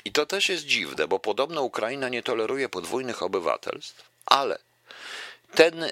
[0.06, 4.58] i to też jest dziwne, bo podobno Ukraina nie toleruje podwójnych obywatelstw, ale
[5.54, 5.90] ten y,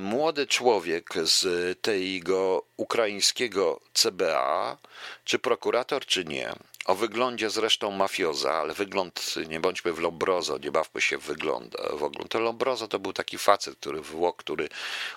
[0.00, 1.44] młody człowiek z
[1.80, 4.78] tego ukraińskiego CBA,
[5.24, 6.52] czy prokurator, czy nie,
[6.84, 11.76] o wyglądzie zresztą mafioza, ale wygląd, nie bądźmy w Lombrozo, nie bawmy się w wygląd.
[11.92, 14.68] W ogóle to Lombrozo to był taki facet, który Włoch, który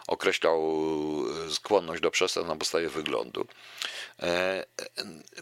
[0.07, 0.61] określał
[1.47, 3.47] y, skłonność do przestępstw na podstawie wyglądu.
[4.19, 4.65] E, e,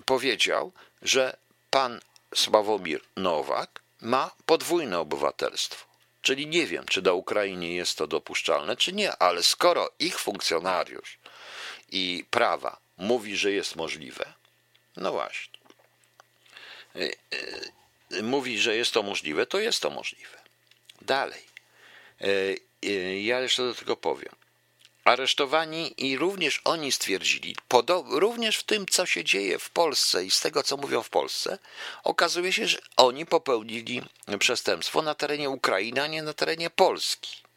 [0.06, 1.38] powiedział, że
[1.70, 2.00] pan
[2.36, 5.86] Sławomir Nowak ma podwójne obywatelstwo.
[6.22, 11.20] Czyli nie wiem, czy do Ukrainy jest to dopuszczalne, czy nie, ale skoro ich funkcjonariusz
[11.90, 14.34] i prawa mówi, że jest możliwe,
[14.98, 15.60] no właśnie,
[16.96, 17.16] y,
[18.14, 20.38] y, mówi, że jest to możliwe, to jest to możliwe.
[21.02, 21.44] Dalej.
[22.22, 24.47] Y, ja jeszcze do tego powiem
[25.10, 27.56] aresztowani i również oni stwierdzili,
[28.10, 31.58] również w tym, co się dzieje w Polsce i z tego, co mówią w Polsce,
[32.04, 34.02] okazuje się, że oni popełnili
[34.40, 37.48] przestępstwo na terenie Ukrainy, a nie na terenie Polski.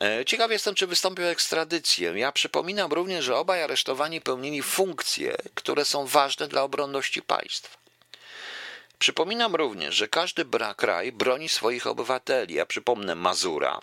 [0.00, 2.12] E, ciekaw jestem, czy wystąpił o ekstradycję.
[2.16, 7.78] Ja przypominam również, że obaj aresztowani pełnili funkcje, które są ważne dla obronności państwa.
[8.98, 10.44] Przypominam również, że każdy
[10.76, 12.54] kraj broni swoich obywateli.
[12.54, 13.80] Ja przypomnę Mazura,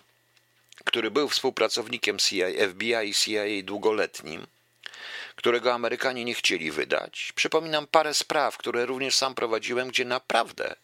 [0.84, 4.48] który był współpracownikiem CIA, FBI i CIA długoletnim,
[5.36, 7.32] którego Amerykanie nie chcieli wydać.
[7.36, 10.76] Przypominam parę spraw, które również sam prowadziłem, gdzie naprawdę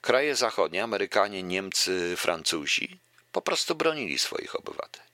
[0.00, 2.98] kraje zachodnie, Amerykanie, Niemcy, Francuzi,
[3.32, 5.10] po prostu bronili swoich obywateli.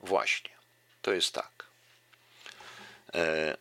[0.00, 0.50] Właśnie,
[1.02, 1.66] to jest tak.
[3.14, 3.56] E,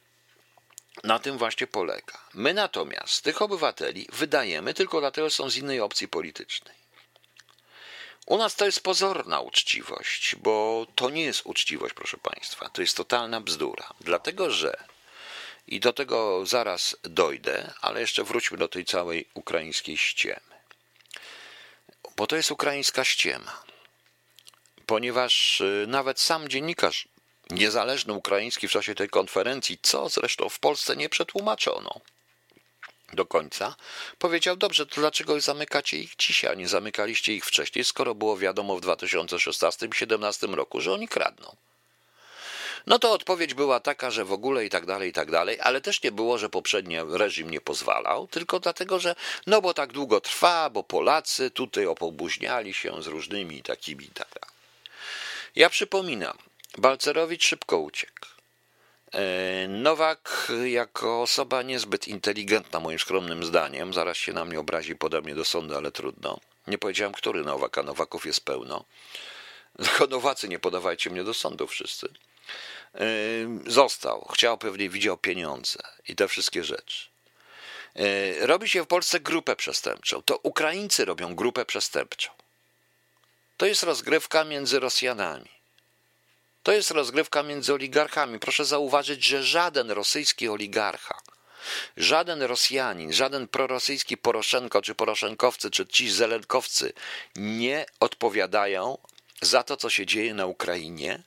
[1.03, 2.19] na tym właśnie polega.
[2.33, 6.84] My natomiast tych obywateli wydajemy tylko dlatego, że są z innej opcji politycznej.
[8.25, 12.69] U nas to jest pozorna uczciwość, bo to nie jest uczciwość, proszę Państwa.
[12.69, 13.93] To jest totalna bzdura.
[14.01, 14.83] Dlatego, że
[15.67, 20.55] i do tego zaraz dojdę, ale jeszcze wróćmy do tej całej ukraińskiej ściemy.
[22.15, 23.63] Bo to jest ukraińska ściema.
[24.85, 27.07] Ponieważ y, nawet sam dziennikarz
[27.49, 32.01] niezależny ukraiński w czasie tej konferencji, co zresztą w Polsce nie przetłumaczono,
[33.15, 33.75] do końca,
[34.19, 38.77] powiedział: Dobrze, to dlaczego zamykacie ich dzisiaj, a nie zamykaliście ich wcześniej, skoro było wiadomo
[38.77, 41.55] w 2016-2017 roku, że oni kradną?
[42.87, 45.81] No to odpowiedź była taka, że w ogóle i tak dalej, i tak dalej, ale
[45.81, 49.15] też nie było, że poprzedni reżim nie pozwalał, tylko dlatego, że
[49.47, 54.27] no bo tak długo trwa, bo Polacy tutaj opobuźniali się z różnymi takimi i tak
[54.27, 54.55] dalej.
[55.55, 56.37] Ja przypominam,
[56.77, 58.34] Balcerowicz szybko uciekł.
[59.13, 65.21] E, Nowak, jako osoba niezbyt inteligentna, moim skromnym zdaniem, zaraz się na mnie obrazi, poda
[65.21, 66.39] mnie do sądu, ale trudno.
[66.67, 68.85] Nie powiedziałem, który Nowak, a Nowaków jest pełno.
[69.83, 72.09] Tylko Nowacy, nie podawajcie mnie do sądu wszyscy.
[72.95, 73.07] E,
[73.67, 77.07] został, chciał pewnie, widział pieniądze i te wszystkie rzeczy.
[77.95, 80.21] E, robi się w Polsce grupę przestępczą.
[80.21, 82.31] To Ukraińcy robią grupę przestępczą.
[83.57, 85.54] To jest rozgrywka między Rosjanami.
[86.65, 88.39] To jest rozgrywka między oligarchami.
[88.39, 91.21] Proszę zauważyć, że żaden rosyjski oligarcha,
[91.97, 96.93] żaden Rosjanin, żaden prorosyjski Poroszenko, czy Poroszenkowcy, czy ci Zelenkowcy
[97.35, 98.97] nie odpowiadają
[99.41, 101.19] za to, co się dzieje na Ukrainie,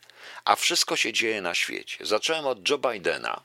[0.45, 2.07] a wszystko się dzieje na świecie.
[2.07, 3.41] Zacząłem od Joe Bidena.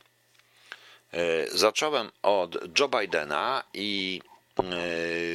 [1.11, 4.21] E, zacząłem od Joe Bidena i
[4.59, 4.63] e,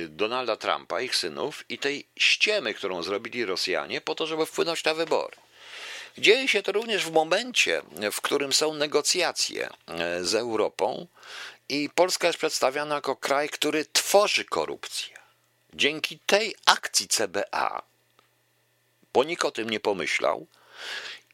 [0.08, 4.94] Donalda Trumpa, ich synów, i tej ściemy, którą zrobili Rosjanie po to, żeby wpłynąć na
[4.94, 5.36] wybory.
[6.18, 11.06] Dzieje się to również w momencie, w którym są negocjacje e, z Europą
[11.68, 15.18] i Polska jest przedstawiana jako kraj, który tworzy korupcję.
[15.74, 17.82] Dzięki tej akcji CBA,
[19.12, 20.46] bo nikt o tym nie pomyślał,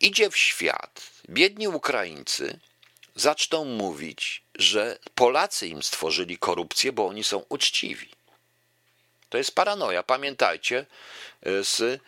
[0.01, 1.03] idzie w świat.
[1.29, 2.59] Biedni Ukraińcy
[3.15, 8.11] zaczną mówić, że Polacy im stworzyli korupcję, bo oni są uczciwi.
[9.29, 10.03] To jest paranoja.
[10.03, 10.87] Pamiętajcie
[11.43, 12.01] e, z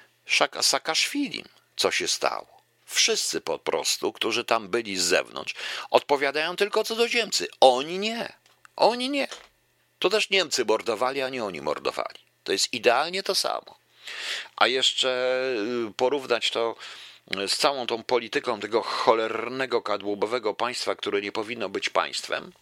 [0.61, 1.45] Sakaszwilim,
[1.77, 2.56] co się stało.
[2.87, 5.55] Wszyscy po prostu, którzy tam byli z zewnątrz,
[5.91, 7.47] odpowiadają tylko cudzoziemcy.
[7.61, 8.33] Oni nie.
[8.77, 9.29] Oni nie.
[9.99, 12.21] To też Niemcy mordowali, a nie oni mordowali.
[12.45, 13.79] To jest idealnie to samo.
[14.57, 15.41] A jeszcze
[15.89, 16.77] y, porównać to
[17.47, 22.53] z całą tą polityką tego cholernego kadłubowego państwa, które nie powinno być państwem.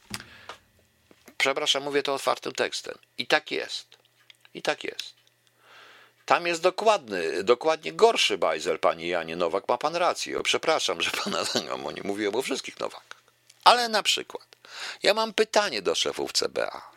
[1.39, 2.95] Przepraszam, mówię to otwartym tekstem.
[3.19, 3.99] I tak jest.
[4.55, 5.24] I tak jest.
[6.27, 9.69] Tam jest dokładny, dokładnie gorszy bajzel, panie Janie Nowak.
[9.69, 10.39] Ma pan rację.
[10.39, 11.45] O, przepraszam, że pana
[11.97, 13.23] nie mówiłem o wszystkich Nowakach.
[13.65, 14.47] Ale na przykład,
[15.03, 16.95] ja mam pytanie do szefów CBA.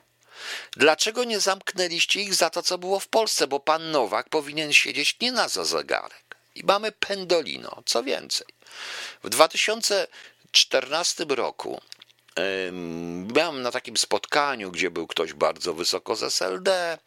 [0.71, 3.47] Dlaczego nie zamknęliście ich za to, co było w Polsce?
[3.47, 6.37] Bo pan Nowak powinien siedzieć nie na za zegarek.
[6.55, 7.83] I mamy pendolino.
[7.85, 8.47] Co więcej,
[9.23, 11.81] w 2014 roku
[13.23, 16.97] Byłem na takim spotkaniu, gdzie był ktoś bardzo wysoko z SLD,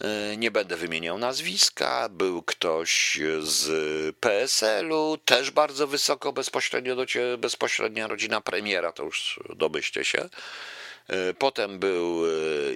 [0.00, 3.66] e, nie będę wymieniał nazwiska, był ktoś z
[4.16, 10.28] PSL-u, też bardzo wysoko, bezpośrednio do ciebie, bezpośrednia rodzina premiera, to już domyślcie się.
[11.08, 12.28] E, potem był e,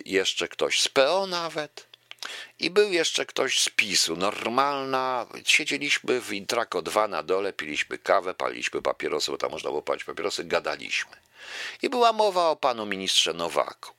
[0.05, 1.90] jeszcze ktoś z PO nawet.
[2.59, 5.27] I był jeszcze ktoś z PiSu, normalna.
[5.45, 10.05] Siedzieliśmy w Intrako 2 na dole, piliśmy kawę, paliliśmy papierosy, bo tam można było palić
[10.05, 11.17] papierosy, gadaliśmy.
[11.83, 13.95] I była mowa o panu ministrze Nowaku.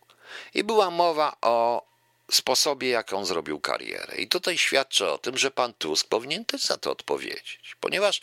[0.54, 1.86] I była mowa o
[2.32, 4.16] sposobie, jak on zrobił karierę.
[4.18, 8.22] I tutaj świadczy o tym, że pan Tusk powinien też za to odpowiedzieć, ponieważ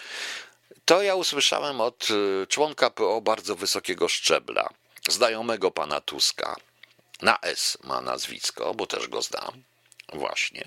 [0.85, 4.69] to ja usłyszałem od y, członka PO bardzo wysokiego szczebla,
[5.09, 6.57] znajomego pana Tuska.
[7.23, 9.63] Na S ma nazwisko, bo też go znam
[10.13, 10.65] właśnie,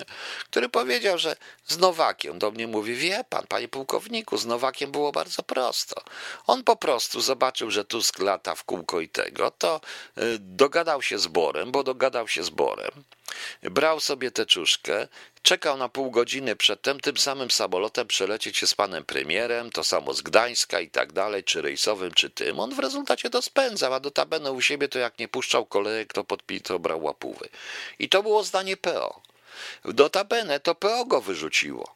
[0.49, 1.35] który powiedział, że
[1.67, 6.03] z Nowakiem do mnie mówi, wie pan, panie pułkowniku, z Nowakiem było bardzo prosto.
[6.47, 9.81] On po prostu zobaczył, że Tusk lata w kółko i tego, to
[10.17, 13.03] y, dogadał się z Borem, bo dogadał się z Borem,
[13.63, 15.07] brał sobie teczuszkę,
[15.43, 20.13] czekał na pół godziny przedtem, tym samym samolotem przelecieć się z panem premierem, to samo
[20.13, 22.59] z Gdańska i tak dalej, czy rejsowym, czy tym.
[22.59, 26.13] On w rezultacie to spędzał, a do tabenu u siebie to jak nie puszczał kolejek,
[26.13, 27.49] to podpi, to brał łapówy.
[27.99, 29.21] I to było zdanie PO.
[29.83, 31.95] Notabene to PO go wyrzuciło.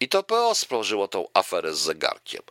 [0.00, 2.42] I to PO stworzyło tą aferę z zegarkiem,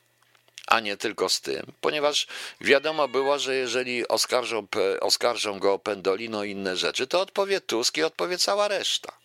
[0.68, 2.28] a nie tylko z tym, ponieważ
[2.62, 4.68] wiadomo było, że jeżeli oskarżą,
[5.02, 9.21] oskarżą go o pendolino i inne rzeczy, to odpowie Tusk i odpowie cała reszta.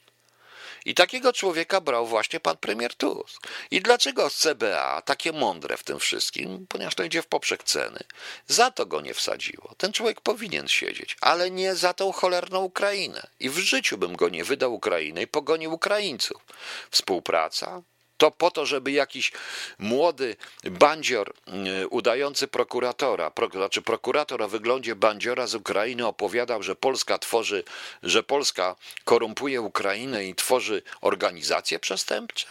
[0.87, 3.47] I takiego człowieka brał właśnie pan premier Tusk.
[3.71, 8.01] I dlaczego CBA, takie mądre w tym wszystkim, ponieważ to idzie w poprzek ceny,
[8.47, 9.75] za to go nie wsadziło.
[9.79, 13.27] Ten człowiek powinien siedzieć, ale nie za tą cholerną Ukrainę.
[13.41, 16.43] I w życiu bym go nie wydał Ukrainy i pogonił Ukraińców.
[16.91, 17.83] Współpraca,
[18.17, 19.33] to po to, żeby jakiś
[19.79, 21.35] młody bandzior
[21.83, 27.65] y, udający prokuratora, pro, znaczy prokurator o wyglądzie bandziora z Ukrainy opowiadał, że Polska tworzy,
[28.03, 32.47] że Polska korumpuje Ukrainę i tworzy organizacje przestępcze.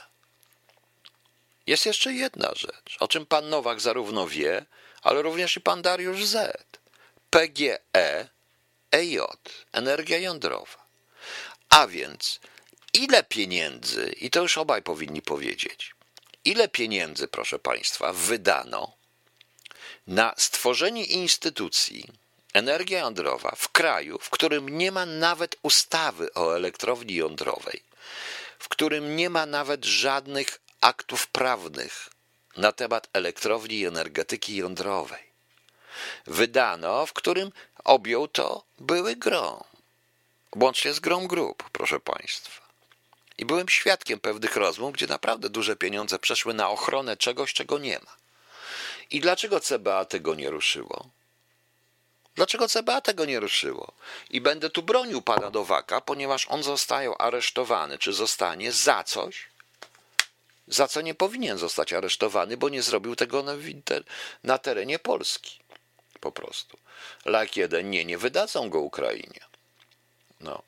[1.68, 4.66] Jest jeszcze jedna rzecz, o czym pan Nowak zarówno wie,
[5.02, 6.58] ale również i pan Dariusz Z.
[7.30, 8.30] PGE,
[8.92, 9.20] EJ,
[9.72, 10.86] energia jądrowa.
[11.70, 12.40] A więc
[12.96, 15.96] ile pieniędzy, i to już obaj powinni powiedzieć,
[16.46, 18.94] ile pieniędzy, proszę Państwa, wydano
[20.08, 22.06] na stworzenie instytucji
[22.54, 27.84] energia jądrowa w kraju, w którym nie ma nawet ustawy o elektrowni jądrowej,
[28.60, 32.10] w którym nie ma nawet żadnych aktów prawnych
[32.58, 35.24] na temat elektrowni i energetyki jądrowej.
[36.28, 37.52] Wydano, w którym
[37.84, 39.64] objął to były grom,
[40.56, 42.65] łącznie z grom grup, proszę Państwa.
[43.38, 48.00] I byłem świadkiem pewnych rozmów, gdzie naprawdę duże pieniądze przeszły na ochronę czegoś, czego nie
[48.00, 48.16] ma.
[49.12, 51.10] I dlaczego CBA tego nie ruszyło?
[52.36, 53.92] Dlaczego CBA tego nie ruszyło?
[54.30, 59.48] I będę tu bronił pana Nowaka, ponieważ on zostaje aresztowany, czy zostanie za coś,
[60.68, 63.54] za co nie powinien zostać aresztowany, bo nie zrobił tego na,
[64.44, 65.60] na terenie Polski.
[66.20, 66.78] Po prostu.
[67.26, 69.40] Lak jeden nie, nie wydadzą go Ukrainie.
[70.42, 70.64] No.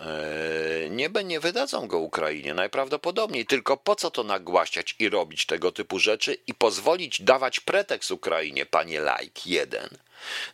[0.00, 5.72] E, nie, nie wydadzą go Ukrainie najprawdopodobniej, tylko po co to nagłaśniać i robić tego
[5.72, 9.88] typu rzeczy i pozwolić dawać pretekst Ukrainie, panie Lajk, jeden.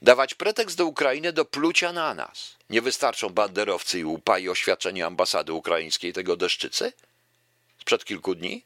[0.03, 2.57] Dawać pretekst do Ukrainy do plucia na nas.
[2.71, 6.93] Nie wystarczą banderowcy i łupa i oświadczenie ambasady ukraińskiej tego deszczycy?
[7.81, 8.65] Sprzed kilku dni?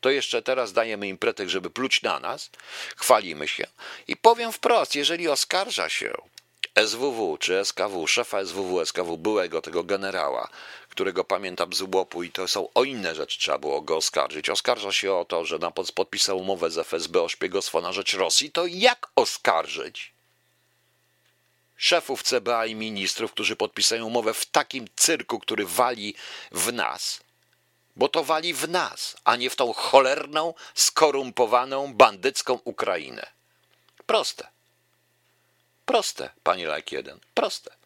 [0.00, 2.50] To jeszcze teraz dajemy im pretekst, żeby pluć na nas,
[2.96, 3.66] chwalimy się
[4.08, 6.12] i powiem wprost, jeżeli oskarża się
[6.86, 10.48] SWW czy SKW, szefa SWW, SKW, byłego tego generała,
[10.88, 14.50] którego pamiętam z łopu i to są o inne rzeczy trzeba było go oskarżyć.
[14.50, 18.50] Oskarża się o to, że na podpisał umowę z FSB o szpiegostwo na rzecz Rosji.
[18.50, 20.12] To jak oskarżyć
[21.76, 26.14] szefów CBA i ministrów, którzy podpisają umowę w takim cyrku, który wali
[26.52, 27.20] w nas?
[27.96, 33.26] Bo to wali w nas, a nie w tą cholerną, skorumpowaną, bandycką Ukrainę.
[34.06, 34.59] Proste.
[35.84, 37.18] Proste, panie Lajk jeden.
[37.34, 37.80] Proste.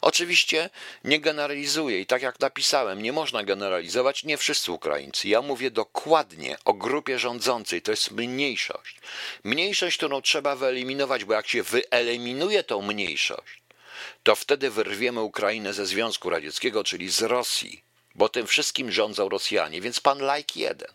[0.00, 0.70] Oczywiście
[1.04, 5.28] nie generalizuję i tak jak napisałem, nie można generalizować, nie wszyscy Ukraińcy.
[5.28, 9.00] Ja mówię dokładnie o grupie rządzącej, to jest mniejszość.
[9.44, 13.62] Mniejszość, którą trzeba wyeliminować, bo jak się wyeliminuje tą mniejszość,
[14.22, 17.89] to wtedy wyrwiemy Ukrainę ze Związku Radzieckiego, czyli z Rosji
[18.20, 20.88] bo tym wszystkim rządzą Rosjanie, więc pan like jeden.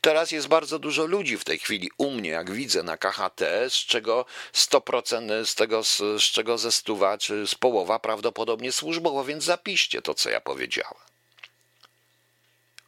[0.00, 3.72] Teraz jest bardzo dużo ludzi w tej chwili u mnie, jak widzę na KHT, z
[3.72, 10.02] czego 100% z tego, z, czego ze stuwa czy z połowa prawdopodobnie służbowo, więc zapiszcie
[10.02, 11.00] to, co ja powiedziałem.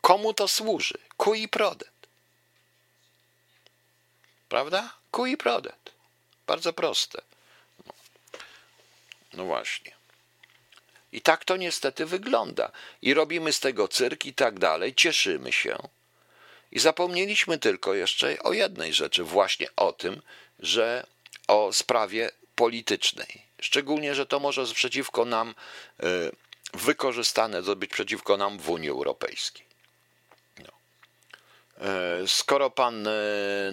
[0.01, 0.99] Komu to służy?
[1.17, 2.09] Kui prodet.
[4.49, 4.95] Prawda?
[5.11, 5.93] Kui prodet.
[6.47, 7.23] Bardzo proste.
[7.87, 7.93] No,
[9.33, 10.00] no właśnie.
[11.13, 12.73] I tak to niestety wygląda.
[13.03, 15.79] I robimy z tego cyrk i tak dalej, cieszymy się.
[16.73, 20.23] I zapomnieliśmy tylko jeszcze o jednej rzeczy, właśnie o tym,
[20.59, 21.07] że
[21.49, 23.43] o sprawie politycznej.
[23.61, 25.55] Szczególnie, że to może przeciwko nam
[26.03, 26.05] y,
[26.75, 29.67] wykorzystane, być przeciwko nam w Unii Europejskiej.
[30.59, 30.73] No.
[31.87, 33.13] E, skoro pan e,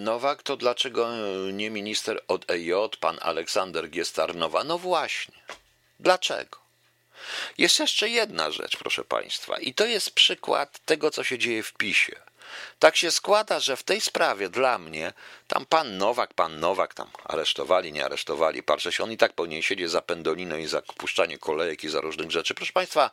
[0.00, 1.08] Nowak, to dlaczego
[1.52, 4.64] nie minister od EJ, pan Aleksander Giestarnowa?
[4.64, 5.34] No właśnie.
[6.00, 6.67] Dlaczego?
[7.58, 11.72] Jest jeszcze jedna rzecz, proszę Państwa, i to jest przykład tego, co się dzieje w
[11.72, 12.28] PiSie.
[12.78, 15.12] Tak się składa, że w tej sprawie dla mnie
[15.48, 19.62] tam pan Nowak, pan Nowak tam aresztowali, nie aresztowali, patrzę się, on i tak powinien
[19.62, 22.54] siedzieć za pendoliną i za puszczanie kolejek i za różnych rzeczy.
[22.54, 23.10] Proszę Państwa,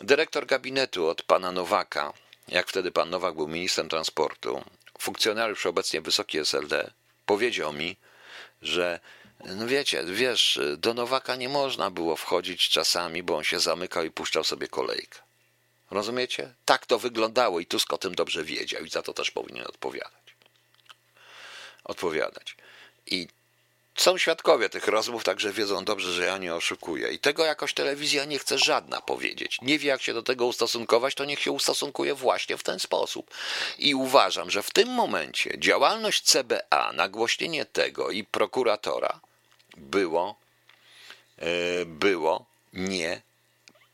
[0.00, 2.12] dyrektor gabinetu od pana Nowaka,
[2.48, 4.64] jak wtedy pan Nowak był ministrem transportu,
[4.98, 6.90] funkcjonariusz obecnie wysoki SLD,
[7.26, 7.96] powiedział mi,
[8.62, 9.00] że
[9.44, 14.10] no wiecie, wiesz, do Nowaka nie można było wchodzić czasami, bo on się zamykał i
[14.10, 15.18] puszczał sobie kolejkę.
[15.90, 16.54] Rozumiecie?
[16.64, 20.34] Tak to wyglądało i Tusk o tym dobrze wiedział i za to też powinien odpowiadać.
[21.84, 22.56] Odpowiadać.
[23.06, 23.28] I
[23.96, 27.12] są świadkowie tych rozmów, także wiedzą dobrze, że ja nie oszukuję.
[27.12, 29.58] I tego jakoś telewizja nie chce żadna powiedzieć.
[29.62, 33.34] Nie wie, jak się do tego ustosunkować, to niech się ustosunkuje właśnie w ten sposób.
[33.78, 39.20] I uważam, że w tym momencie działalność CBA, nagłośnienie tego i prokuratora
[39.80, 40.34] było,
[41.38, 43.22] e, było nie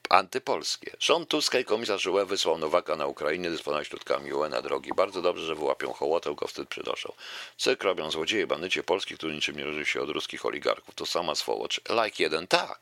[0.09, 0.97] antypolskie.
[1.01, 4.91] Rząd Tuska i komisarz UE wysłał Nowaka na Ukrainę dysponować środkami UE na drogi.
[4.97, 7.13] Bardzo dobrze, że wyłapią hołotę, go wstyd przynoszą.
[7.57, 10.95] Cyrk robią złodzieje, bandycie polski, którzy niczym nie różnią się od ruskich oligarchów.
[10.95, 11.81] To sama swołocz.
[12.05, 12.81] Like jeden, tak.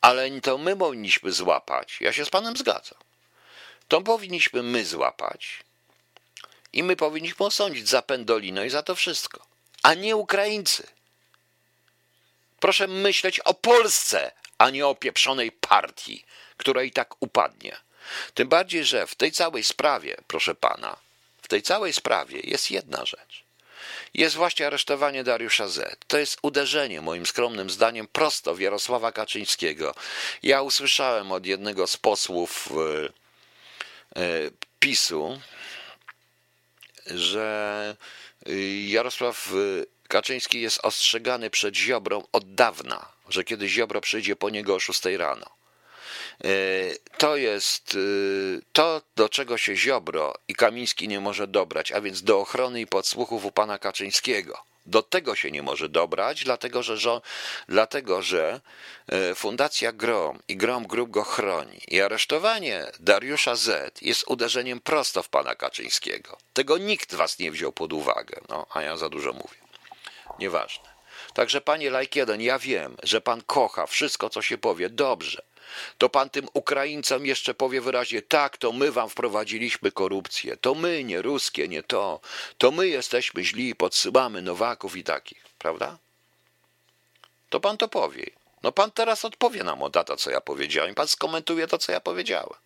[0.00, 2.00] Ale to my powinniśmy złapać.
[2.00, 2.98] Ja się z panem zgadzam.
[3.88, 5.64] To powinniśmy my złapać
[6.72, 9.46] i my powinniśmy osądzić za Pendolino i za to wszystko,
[9.82, 10.95] a nie Ukraińcy.
[12.60, 16.24] Proszę myśleć o Polsce, a nie o pieprzonej partii,
[16.56, 17.76] która i tak upadnie.
[18.34, 20.96] Tym bardziej, że w tej całej sprawie, proszę pana,
[21.42, 23.44] w tej całej sprawie jest jedna rzecz.
[24.14, 26.04] Jest właśnie aresztowanie Dariusza Z.
[26.06, 29.94] To jest uderzenie, moim skromnym zdaniem, prosto w Jarosława Kaczyńskiego.
[30.42, 32.68] Ja usłyszałem od jednego z posłów
[34.16, 35.40] e, e, PiSu,
[37.06, 37.96] że
[38.86, 39.52] Jarosław
[40.08, 45.04] Kaczyński jest ostrzegany przed Ziobrą od dawna, że kiedy Ziobro przyjdzie po niego o 6
[45.04, 45.46] rano.
[46.44, 46.48] E,
[47.18, 47.98] to jest e,
[48.72, 52.86] to, do czego się Ziobro i Kamiński nie może dobrać, a więc do ochrony i
[52.86, 54.58] podsłuchów u pana Kaczyńskiego.
[54.86, 57.20] Do tego się nie może dobrać, dlatego że, że,
[57.68, 58.60] dlatego, że
[59.08, 61.80] e, Fundacja Grom i Grom Group go chroni.
[61.88, 66.38] I aresztowanie Dariusza Z jest uderzeniem prosto w pana Kaczyńskiego.
[66.52, 69.65] Tego nikt was nie wziął pod uwagę, no, a ja za dużo mówię.
[70.38, 70.96] Nieważne.
[71.34, 74.90] Także panie Lajkieden, ja wiem, że pan kocha wszystko, co się powie.
[74.90, 75.42] Dobrze.
[75.98, 80.56] To pan tym Ukraińcom jeszcze powie wyraźnie, tak, to my wam wprowadziliśmy korupcję.
[80.56, 82.20] To my, nie ruskie, nie to.
[82.58, 85.98] To my jesteśmy źli, podsyłamy Nowaków i takich, prawda?
[87.50, 88.26] To pan to powie.
[88.62, 90.94] No pan teraz odpowie nam o to, co ja powiedziałem.
[90.94, 92.65] Pan skomentuje to, co ja powiedziałem.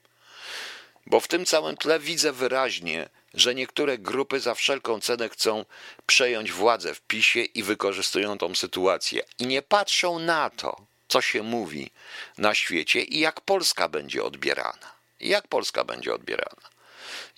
[1.07, 5.65] Bo w tym całym tle widzę wyraźnie, że niektóre grupy za wszelką cenę chcą
[6.07, 9.23] przejąć władzę w PiSie i wykorzystują tą sytuację.
[9.39, 10.77] I nie patrzą na to,
[11.09, 11.91] co się mówi
[12.39, 14.93] na świecie i jak Polska będzie odbierana.
[15.21, 16.71] Jak Polska będzie odbierana.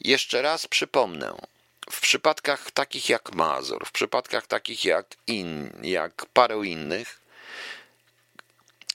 [0.00, 1.34] Jeszcze raz przypomnę,
[1.90, 7.21] w przypadkach takich jak Mazur, w przypadkach takich jak, in, jak parę innych,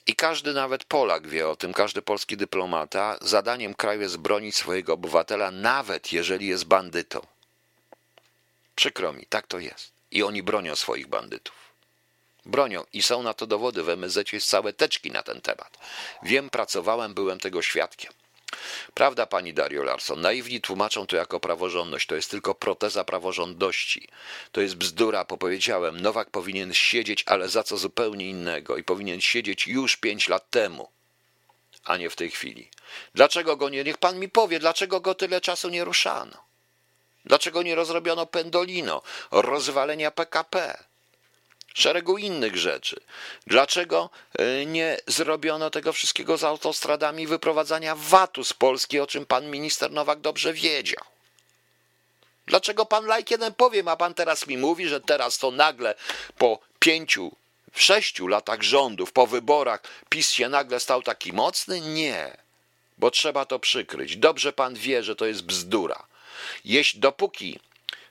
[0.08, 4.92] i każdy nawet Polak wie o tym, każdy polski dyplomata, zadaniem kraju jest bronić swojego
[4.92, 7.20] obywatela, nawet jeżeli jest bandytą.
[8.74, 9.92] Przykro mi, tak to jest.
[10.10, 11.54] I oni bronią swoich bandytów.
[12.46, 13.82] Bronią i są na to dowody.
[13.82, 15.78] W MSZ jest całe teczki na ten temat.
[16.22, 18.12] Wiem, pracowałem, byłem tego świadkiem.
[18.94, 20.20] Prawda, pani Dario Larson?
[20.20, 22.06] Naiwni tłumaczą to jako praworządność.
[22.06, 24.08] To jest tylko proteza praworządności.
[24.52, 26.00] To jest bzdura, powiedziałem.
[26.00, 28.76] Nowak powinien siedzieć, ale za co zupełnie innego.
[28.76, 30.88] I powinien siedzieć już pięć lat temu,
[31.84, 32.68] a nie w tej chwili.
[33.14, 33.84] Dlaczego go nie?
[33.84, 36.48] Niech pan mi powie, dlaczego go tyle czasu nie ruszano?
[37.24, 40.84] Dlaczego nie rozrobiono pendolino, rozwalenia PKP?
[41.74, 43.00] Szeregu innych rzeczy.
[43.46, 49.50] Dlaczego e, nie zrobiono tego wszystkiego z autostradami wyprowadzania VAT-u z Polski, o czym pan
[49.50, 51.04] minister Nowak dobrze wiedział?
[52.46, 55.94] Dlaczego pan lajk jeden powiem, a pan teraz mi mówi, że teraz to nagle
[56.38, 57.32] po pięciu,
[57.74, 61.80] sześciu latach rządów, po wyborach PiS się nagle stał taki mocny?
[61.80, 62.36] Nie,
[62.98, 64.16] bo trzeba to przykryć.
[64.16, 66.06] Dobrze pan wie, że to jest bzdura.
[66.64, 67.60] Jeśli dopóki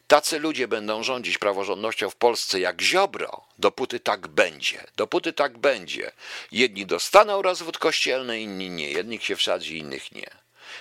[0.07, 4.83] Tacy ludzie będą rządzić praworządnością w Polsce jak Ziobro, dopóty tak będzie.
[4.95, 6.11] Dopóty tak będzie.
[6.51, 8.91] Jedni dostaną rozwód kościelny, inni nie.
[8.91, 10.29] Jednych się wsadzi, innych nie.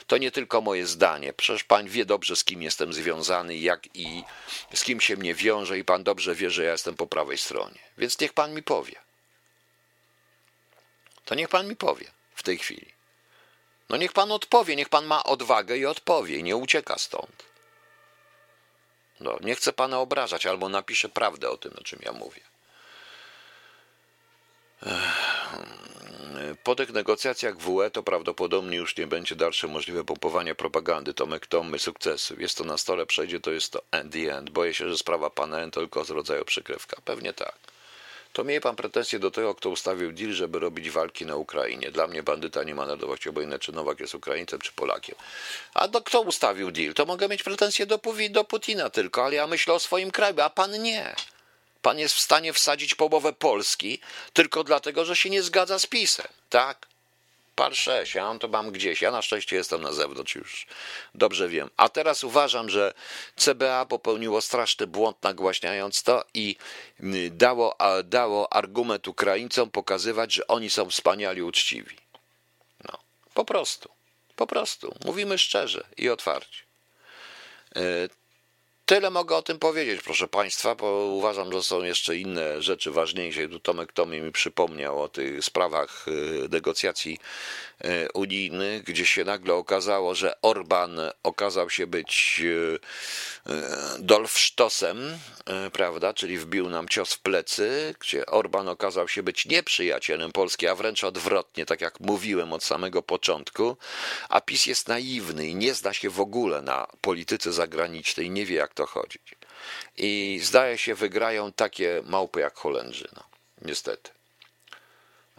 [0.07, 1.33] To nie tylko moje zdanie.
[1.33, 4.22] Przecież pan wie dobrze, z kim jestem związany, jak i
[4.74, 7.79] z kim się mnie wiąże, i pan dobrze wie, że ja jestem po prawej stronie.
[7.99, 8.95] Więc niech pan mi powie.
[11.24, 12.87] To niech pan mi powie w tej chwili.
[13.89, 17.55] No niech pan odpowie, niech pan ma odwagę i odpowie, nie ucieka stąd.
[19.20, 22.40] No, nie chcę pana obrażać, albo napiszę prawdę o tym, o czym ja mówię.
[26.64, 31.14] Po tych negocjacjach w UE to prawdopodobnie już nie będzie dalsze możliwe pompowanie propagandy.
[31.14, 32.40] Tomek Tomy sukcesu.
[32.40, 34.50] Jest to na stole, przejdzie, to jest to end the end.
[34.50, 36.96] Boję się, że sprawa pana N tylko z rodzaju przykrywka.
[37.04, 37.76] Pewnie tak
[38.37, 41.91] to miej pan pretensje do tego, kto ustawił deal, żeby robić walki na Ukrainie.
[41.91, 45.14] Dla mnie bandyta nie ma narodowości obojętne, czy Nowak jest Ukraińcem, czy Polakiem.
[45.74, 46.95] A do, kto ustawił deal?
[46.95, 50.51] To mogę mieć pretensje do, do Putina tylko, ale ja myślę o swoim kraju, a
[50.51, 51.14] pan nie.
[51.82, 54.01] Pan jest w stanie wsadzić połowę Polski
[54.32, 56.87] tylko dlatego, że się nie zgadza z PiSem, tak?
[57.57, 59.02] Par 6, ja to mam gdzieś.
[59.02, 60.66] Ja na szczęście jestem na zewnątrz już.
[61.14, 61.70] Dobrze wiem.
[61.76, 62.94] A teraz uważam, że
[63.36, 66.57] CBA popełniło straszny błąd nagłaśniając to i
[67.30, 71.96] dało, dało argument Ukraińcom pokazywać, że oni są wspaniali uczciwi.
[72.88, 72.98] No,
[73.34, 73.88] po prostu.
[74.36, 74.94] Po prostu.
[75.04, 76.62] Mówimy szczerze i otwarcie.
[78.87, 83.49] Tyle mogę o tym powiedzieć, proszę Państwa, bo uważam, że są jeszcze inne rzeczy ważniejsze.
[83.49, 87.18] Tu Tomek Tomi mi przypomniał o tych sprawach y, negocjacji
[87.84, 92.78] y, unijnych, gdzie się nagle okazało, że Orban okazał się być y,
[93.99, 95.18] Dolfsztosem,
[95.72, 100.74] prawda, czyli wbił nam cios w plecy, gdzie Orban okazał się być nieprzyjacielem Polski, a
[100.74, 103.76] wręcz odwrotnie, tak jak mówiłem od samego początku,
[104.28, 108.57] a PiS jest naiwny i nie zna się w ogóle na polityce zagranicznej, nie wie
[108.57, 109.35] jak to chodzić.
[109.97, 113.09] I zdaje się, wygrają takie małpy jak Holendrzy.
[113.16, 113.22] No,
[113.62, 114.11] niestety.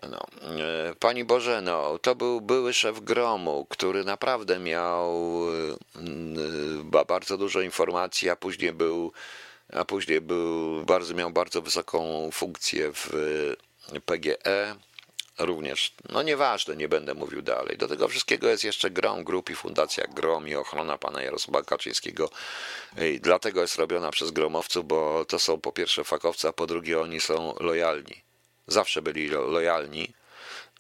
[0.04, 0.26] No.
[0.62, 5.12] E, pani Bożeno, to był były szef gromu, który naprawdę miał
[6.94, 9.12] e, bardzo dużo informacji, a później był,
[9.74, 13.10] a później był bardzo, miał bardzo wysoką funkcję w
[14.06, 14.76] PGE
[15.40, 17.78] również, no nieważne, nie będę mówił dalej.
[17.78, 22.30] Do tego wszystkiego jest jeszcze Grom Group i Fundacja Grom i ochrona pana Jarosława Kaczyńskiego.
[23.02, 27.00] I dlatego jest robiona przez gromowców, bo to są po pierwsze fakowcy, a po drugie
[27.00, 28.22] oni są lojalni.
[28.68, 30.14] Zawsze byli lojalni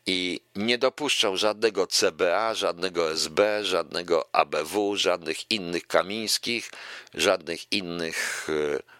[0.07, 6.71] i nie dopuszczą żadnego CBA, żadnego SB, żadnego ABW, żadnych innych Kamińskich,
[7.13, 8.96] żadnych innych e,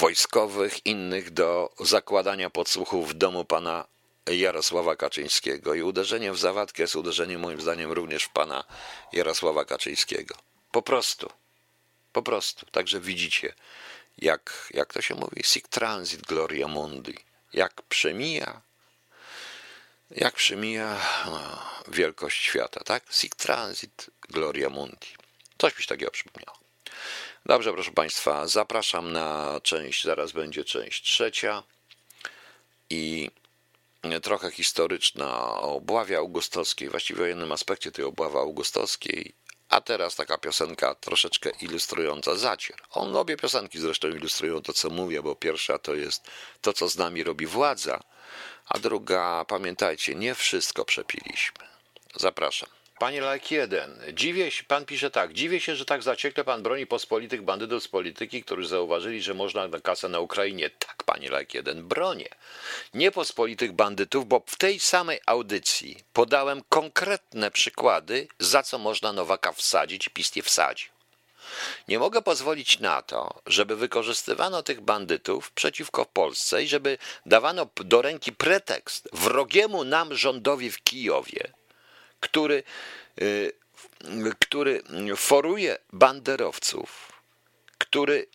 [0.00, 3.84] wojskowych, innych do zakładania podsłuchów w domu pana
[4.26, 5.74] Jarosława Kaczyńskiego.
[5.74, 8.64] I uderzenie w zawadkę jest uderzeniem moim zdaniem również w pana
[9.12, 10.34] Jarosława Kaczyńskiego.
[10.70, 11.28] Po prostu.
[12.12, 12.66] Po prostu.
[12.66, 13.54] Także widzicie,
[14.18, 17.14] jak, jak to się mówi, sic transit gloria mundi.
[17.52, 18.60] Jak przemija,
[20.10, 23.04] jak przemija no, wielkość świata, tak?
[23.10, 25.08] Sic transit gloria mundi.
[25.58, 26.61] Coś mi się takiego przypomniało.
[27.46, 31.62] Dobrze, proszę Państwa, zapraszam na część, zaraz będzie część trzecia
[32.90, 33.30] i
[34.22, 39.34] trochę historyczna o obławie augustowskiej, właściwie o jednym aspekcie tej obławy augustowskiej,
[39.68, 42.76] a teraz taka piosenka troszeczkę ilustrująca zacier.
[42.90, 46.30] On obie piosenki zresztą ilustrują to, co mówię, bo pierwsza to jest
[46.60, 48.00] to, co z nami robi władza,
[48.68, 51.66] a druga, pamiętajcie, nie wszystko przepiliśmy.
[52.16, 52.68] Zapraszam.
[53.02, 56.86] Panie Lek 1, dziwię się, pan pisze tak, dziwię się, że tak zaciekle pan broni
[56.86, 60.70] pospolitych bandytów z polityki, którzy zauważyli, że można na kasę na Ukrainie.
[60.70, 62.28] Tak, panie Lek 1, bronię.
[62.94, 69.52] Nie pospolitych bandytów, bo w tej samej audycji podałem konkretne przykłady, za co można Nowaka
[69.52, 70.88] wsadzić i PiS nie wsadził.
[71.88, 78.02] Nie mogę pozwolić na to, żeby wykorzystywano tych bandytów przeciwko Polsce i żeby dawano do
[78.02, 81.52] ręki pretekst wrogiemu nam rządowi w Kijowie,
[82.22, 82.62] który,
[83.22, 83.52] y,
[84.38, 84.82] który
[85.16, 87.12] foruje banderowców,
[87.78, 88.26] który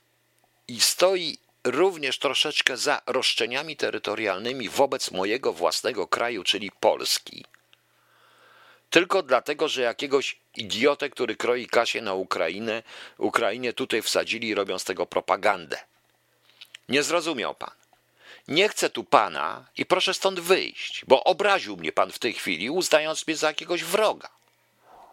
[0.79, 7.45] stoi również troszeczkę za roszczeniami terytorialnymi wobec mojego własnego kraju, czyli Polski.
[8.89, 12.83] Tylko dlatego, że jakiegoś idiotę, który kroi kasie na Ukrainę,
[13.17, 15.77] Ukrainie tutaj wsadzili i robią z tego propagandę.
[16.89, 17.71] Nie zrozumiał pan.
[18.47, 22.69] Nie chcę tu pana i proszę stąd wyjść, bo obraził mnie pan w tej chwili,
[22.69, 24.29] uznając mnie za jakiegoś wroga.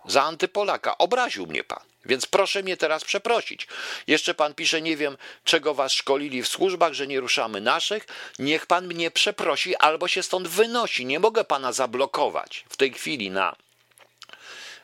[0.04, 0.98] Za antypolaka.
[0.98, 1.80] Obraził mnie pan.
[2.04, 3.68] Więc proszę mnie teraz przeprosić.
[4.06, 8.06] Jeszcze pan pisze, nie wiem, czego was szkolili w służbach, że nie ruszamy naszych.
[8.38, 11.06] Niech pan mnie przeprosi albo się stąd wynosi.
[11.06, 13.56] Nie mogę pana zablokować w tej chwili na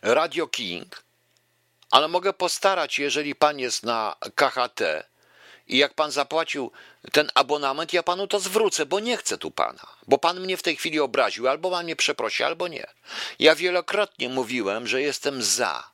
[0.02, 1.04] Radio King,
[1.90, 4.80] ale mogę postarać, jeżeli pan jest na KHT
[5.70, 6.70] i jak pan zapłacił
[7.12, 10.62] ten abonament, ja panu to zwrócę, bo nie chcę tu pana, bo pan mnie w
[10.62, 12.86] tej chwili obraził, albo pan mnie przeprosi, albo nie.
[13.38, 15.90] Ja wielokrotnie mówiłem, że jestem za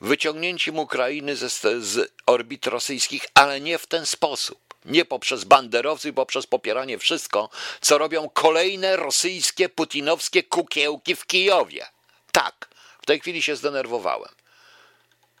[0.00, 1.48] wyciągnięciem Ukrainy ze,
[1.80, 4.58] z orbit rosyjskich, ale nie w ten sposób.
[4.84, 7.48] Nie poprzez banderowców, poprzez popieranie wszystko,
[7.80, 11.86] co robią kolejne rosyjskie, putinowskie kukiełki w Kijowie.
[12.32, 12.68] Tak,
[13.02, 14.30] w tej chwili się zdenerwowałem.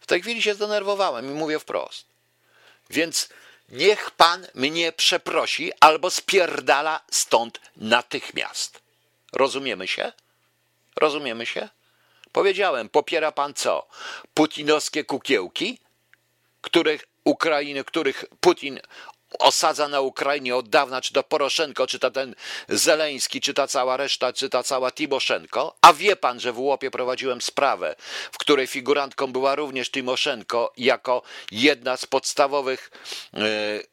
[0.00, 2.15] W tej chwili się zdenerwowałem i mówię wprost.
[2.90, 3.28] Więc
[3.68, 8.82] niech pan mnie przeprosi albo spierdala stąd natychmiast.
[9.32, 10.12] Rozumiemy się?
[10.96, 11.68] Rozumiemy się?
[12.32, 13.86] Powiedziałem, popiera pan co?
[14.34, 15.78] Putinowskie kukiełki,
[16.60, 18.80] których Ukrainy, których Putin
[19.38, 22.34] osadza na Ukrainie od dawna, czy to Poroszenko, czy to ten
[22.68, 26.90] Zeleński, czy ta cała reszta, czy ta cała Timoszenko, a wie pan, że w Łopie
[26.90, 27.96] prowadziłem sprawę,
[28.32, 32.90] w której figurantką była również Timoszenko jako jedna z podstawowych
[33.34, 33.38] e,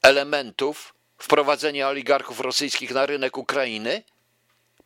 [0.01, 4.03] elementów wprowadzenia oligarchów rosyjskich na rynek Ukrainy,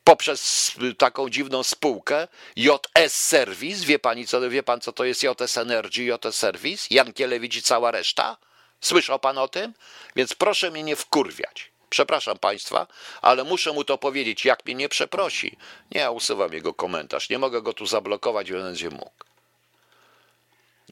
[0.03, 3.85] poprzez taką dziwną spółkę JS Service.
[3.85, 6.87] Wie, pani, co, wie pan, co to jest JS Energy, JS Service?
[6.89, 8.37] Jankielewicz i cała reszta?
[8.81, 9.73] Słyszał pan o tym?
[10.15, 11.71] Więc proszę mnie nie wkurwiać.
[11.89, 12.87] Przepraszam państwa,
[13.21, 14.45] ale muszę mu to powiedzieć.
[14.45, 15.57] Jak mnie nie przeprosi,
[15.91, 17.29] nie, usuwam jego komentarz.
[17.29, 19.11] Nie mogę go tu zablokować, będzie mógł.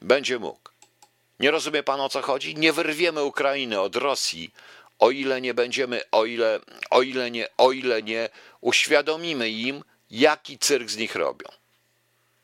[0.02, 0.70] Będzie mógł.
[1.40, 2.54] Nie rozumie pan o co chodzi?
[2.56, 4.50] Nie wyrwiemy Ukrainy od Rosji,
[4.98, 6.60] o ile nie będziemy, o ile,
[6.90, 8.28] o ile nie, o ile nie
[8.60, 11.48] uświadomimy im, jaki cyrk z nich robią.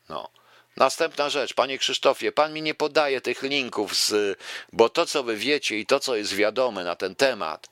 [0.09, 0.29] No.
[0.77, 4.39] Następna rzecz, panie Krzysztofie, pan mi nie podaje tych linków, z,
[4.71, 7.69] bo to, co wy wiecie i to, co jest wiadome na ten temat,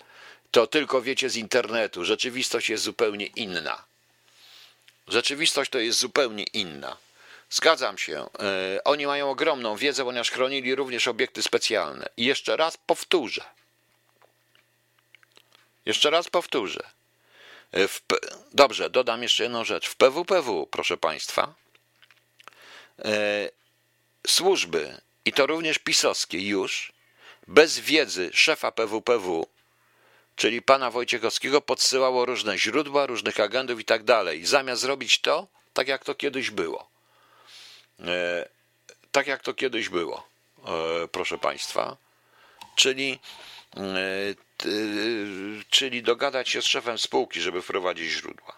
[0.52, 2.06] to tylko wiecie z internetu.
[2.06, 3.84] Rzeczywistość jest zupełnie inna.
[5.08, 6.98] Rzeczywistość to jest zupełnie inna.
[7.50, 8.30] Zgadzam się.
[8.40, 12.10] E, oni mają ogromną wiedzę, ponieważ chronili również obiekty specjalne.
[12.18, 13.44] I jeszcze raz powtórzę.
[15.86, 16.84] Jeszcze raz powtórzę.
[17.74, 17.88] E,
[18.54, 19.90] dobrze, dodam jeszcze jedną rzecz.
[19.90, 21.54] W PWPW, proszę Państwa,
[24.28, 26.94] służby, i to również pisowskie już,
[27.48, 29.48] bez wiedzy szefa PWPW,
[30.36, 34.46] czyli pana Wojciechowskiego, podsyłało różne źródła, różnych agentów i tak dalej.
[34.46, 36.90] Zamiast zrobić to, tak jak to kiedyś było.
[38.00, 38.50] E,
[39.12, 40.28] tak jak to kiedyś było,
[40.66, 41.98] e, proszę Państwa.
[42.76, 43.20] Czyli
[43.78, 43.82] e,
[45.70, 48.58] czyli dogadać się z szefem spółki, żeby wprowadzić źródła.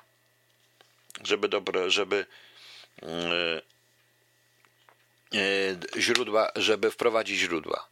[1.23, 2.25] Żeby dobre, żeby
[5.97, 7.87] źródła, żeby wprowadzić źródła.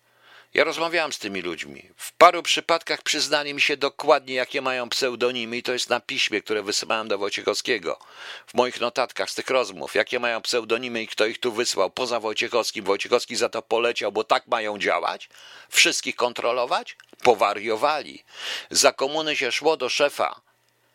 [0.54, 1.90] Ja rozmawiałem z tymi ludźmi.
[1.98, 6.42] W paru przypadkach przyznali mi się dokładnie, jakie mają pseudonimy, i to jest na piśmie,
[6.42, 8.00] które wysyłałem do Wojciechowskiego.
[8.48, 12.20] W moich notatkach z tych rozmów, jakie mają pseudonimy i kto ich tu wysłał, poza
[12.20, 12.86] Wojciechowskim.
[12.86, 15.30] Wojciechowski za to poleciał, bo tak mają działać?
[15.70, 16.98] Wszystkich kontrolować?
[17.24, 18.24] Powariowali.
[18.70, 20.42] Za komuny się szło do szefa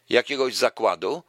[0.09, 1.23] jakiegoś zakładu,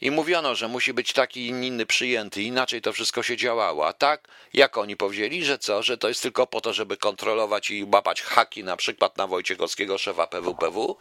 [0.00, 3.86] i mówiono, że musi być taki inny przyjęty, inaczej to wszystko się działało.
[3.88, 7.70] A tak, jak oni powiedzieli, że co, że to jest tylko po to, żeby kontrolować
[7.70, 10.96] i łapać haki na przykład na Wojciechowskiego, szefa PWPW.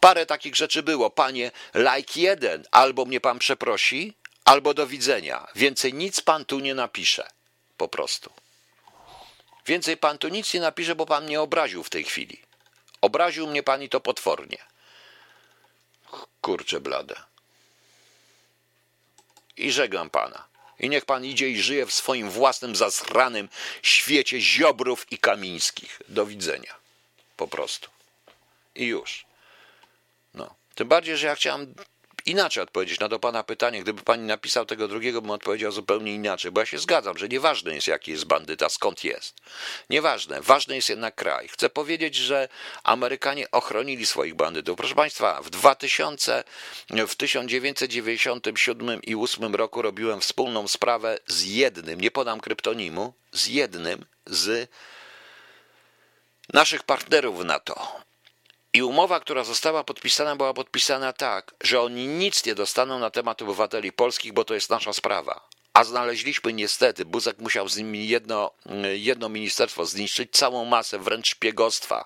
[0.00, 1.10] Parę takich rzeczy było.
[1.10, 5.46] Panie, like jeden, albo mnie pan przeprosi, albo do widzenia.
[5.54, 7.28] Więcej nic pan tu nie napisze.
[7.76, 8.30] Po prostu.
[9.66, 12.40] Więcej pan tu nic nie napisze, bo pan mnie obraził w tej chwili.
[13.00, 14.58] Obraził mnie pan i to potwornie.
[16.40, 17.29] Kurczę blade
[19.66, 20.44] i żegnam pana.
[20.78, 23.48] I niech pan idzie i żyje w swoim własnym zasranym
[23.82, 26.02] świecie ziobrów i kamińskich.
[26.08, 26.74] Do widzenia.
[27.36, 27.90] Po prostu.
[28.74, 29.24] I już.
[30.34, 30.54] No.
[30.74, 31.74] Tym bardziej, że ja chciałem
[32.26, 33.82] inaczej odpowiedzieć na to pana pytanie.
[33.82, 37.74] Gdyby pani napisał tego drugiego, bym odpowiedział zupełnie inaczej, bo ja się zgadzam, że nieważne
[37.74, 39.34] jest, jaki jest bandyta, skąd jest.
[39.90, 41.48] Nieważne, ważny jest jednak kraj.
[41.48, 42.48] Chcę powiedzieć, że
[42.84, 44.76] Amerykanie ochronili swoich bandytów.
[44.76, 46.44] Proszę państwa, w 2000,
[46.90, 54.04] w 1997 i 8 roku robiłem wspólną sprawę z jednym, nie podam kryptonimu, z jednym
[54.26, 54.70] z
[56.52, 58.00] naszych partnerów w NATO.
[58.72, 63.42] I umowa, która została podpisana, była podpisana tak, że oni nic nie dostaną na temat
[63.42, 65.48] obywateli polskich, bo to jest nasza sprawa.
[65.74, 68.50] A znaleźliśmy niestety, Buzek musiał z nimi jedno,
[68.94, 72.04] jedno ministerstwo zniszczyć, całą masę wręcz szpiegostwa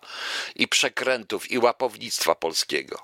[0.56, 3.02] i przekrętów i łapownictwa polskiego.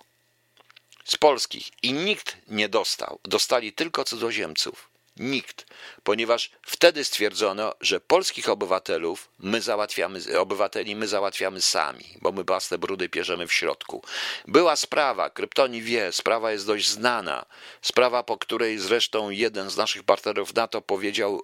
[1.05, 1.69] Z polskich.
[1.83, 3.19] I nikt nie dostał.
[3.25, 4.90] Dostali tylko cudzoziemców.
[5.21, 5.67] Nikt,
[6.03, 12.79] ponieważ wtedy stwierdzono, że polskich obywatelów my załatwiamy, obywateli my załatwiamy sami, bo my własne
[12.79, 14.03] brudy pierzemy w środku.
[14.49, 17.47] Była sprawa, Kryptoni wie, sprawa jest dość znana,
[17.83, 21.43] sprawa, po której zresztą jeden z naszych partnerów NATO powiedział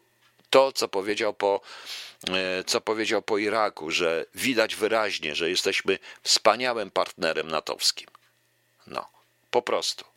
[0.50, 1.60] to, co powiedział po,
[2.28, 8.08] e, co powiedział po Iraku, że widać wyraźnie, że jesteśmy wspaniałym partnerem natowskim.
[8.86, 9.06] No,
[9.50, 10.15] po prostu.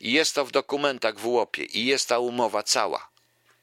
[0.00, 3.08] I jest to w dokumentach w łopie i jest ta umowa cała.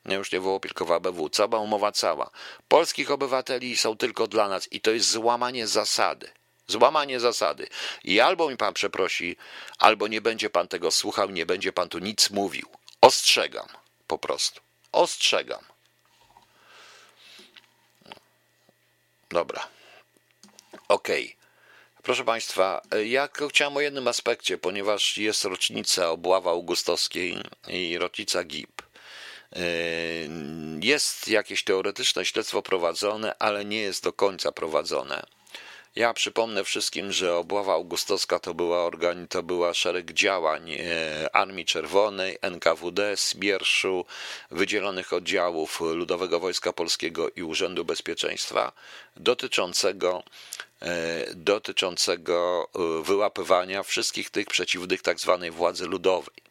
[0.05, 1.29] Nie już nie w łopie, tylko w ABW.
[1.29, 2.29] Cała umowa cała.
[2.67, 6.31] Polskich obywateli są tylko dla nas i to jest złamanie zasady.
[6.67, 7.67] Złamanie zasady.
[8.03, 9.37] I albo mi pan przeprosi,
[9.77, 12.67] albo nie będzie pan tego słuchał, nie będzie pan tu nic mówił.
[13.01, 13.67] Ostrzegam.
[14.07, 14.61] Po prostu.
[14.91, 15.63] Ostrzegam.
[19.29, 19.67] Dobra.
[20.87, 21.25] Okej.
[21.25, 21.46] Okay.
[22.07, 27.37] Proszę Państwa, ja chciałem o jednym aspekcie, ponieważ jest rocznica obławy augustowskiej
[27.67, 28.81] i rocznica GIP.
[29.55, 29.61] Yy,
[30.81, 35.23] jest jakieś teoretyczne śledztwo prowadzone, ale nie jest do końca prowadzone.
[35.97, 41.65] Ja przypomnę wszystkim, że obława augustowska to była, organi- to była szereg działań e, Armii
[41.65, 44.05] Czerwonej, NKWD, Smierszu,
[44.51, 48.71] wydzielonych oddziałów Ludowego Wojska Polskiego i Urzędu Bezpieczeństwa
[49.15, 50.66] dotyczącego e,
[51.35, 56.47] dotyczącego e, wyłapywania wszystkich tych przeciwnych tak zwanej władzy ludowej.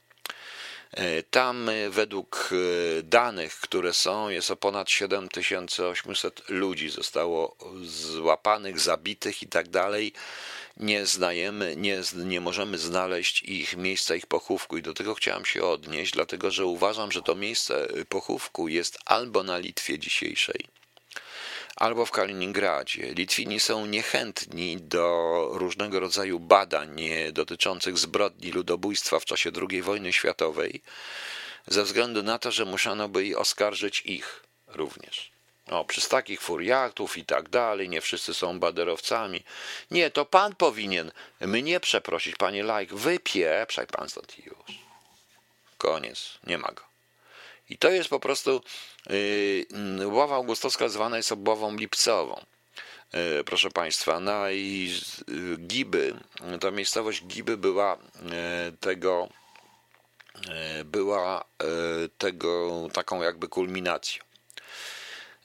[0.96, 8.80] E, tam e, według e, danych, które są, jest o ponad 7800 ludzi zostało złapanych,
[8.80, 9.66] zabitych i tak.
[10.76, 15.62] Nie znajemy, nie, nie możemy znaleźć ich miejsca ich pochówku i do tego chciałem się
[15.62, 20.66] odnieść, dlatego że uważam, że to miejsce pochówku jest albo na Litwie dzisiejszej,
[21.76, 23.14] albo w Kaliningradzie.
[23.14, 27.00] Litwini są niechętni do różnego rodzaju badań
[27.32, 30.82] dotyczących zbrodni ludobójstwa w czasie II wojny światowej,
[31.66, 35.30] ze względu na to, że musiano by oskarżyć ich również.
[35.70, 39.44] O, przez takich furiatów i tak dalej, nie wszyscy są baderowcami.
[39.90, 44.78] Nie, to pan powinien mnie przeprosić, panie Lajk, wypieprzaj pan stąd już.
[45.78, 46.82] Koniec, nie ma go.
[47.70, 48.62] I to jest po prostu
[49.10, 52.44] yy, ława augustowska zwana jest obławą lipcową.
[53.12, 54.94] Yy, proszę Państwa, no i
[55.58, 56.14] Giby,
[56.60, 57.98] ta miejscowość Giby była
[58.80, 59.28] tego
[60.84, 61.44] była
[62.18, 64.26] tego taką jakby kulminacją.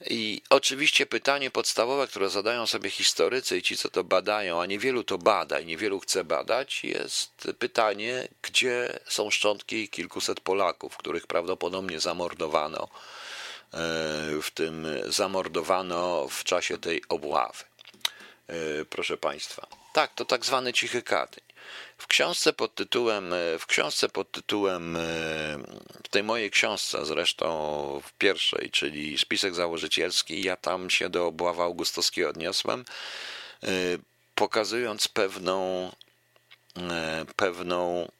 [0.06, 5.04] I oczywiście pytanie podstawowe, które zadają sobie historycy i ci, co to badają, a niewielu
[5.04, 12.00] to bada i niewielu chce badać, jest pytanie, gdzie są szczątki kilkuset Polaków, których prawdopodobnie
[12.00, 12.88] zamordowano,
[14.42, 17.64] w tym zamordowano w czasie tej obławy.
[18.48, 21.44] E, proszę Państwa, tak, to tak zwany cichy katyń.
[21.98, 25.00] W książce pod tytułem, e, w książce pod tytułem, e,
[26.04, 27.46] w tej mojej książce zresztą
[28.04, 32.84] w pierwszej, czyli spisek założycielski, ja tam się do obławy augustowskiej odniosłem,
[33.62, 33.68] e,
[34.34, 35.90] pokazując pewną,
[37.36, 38.10] pewną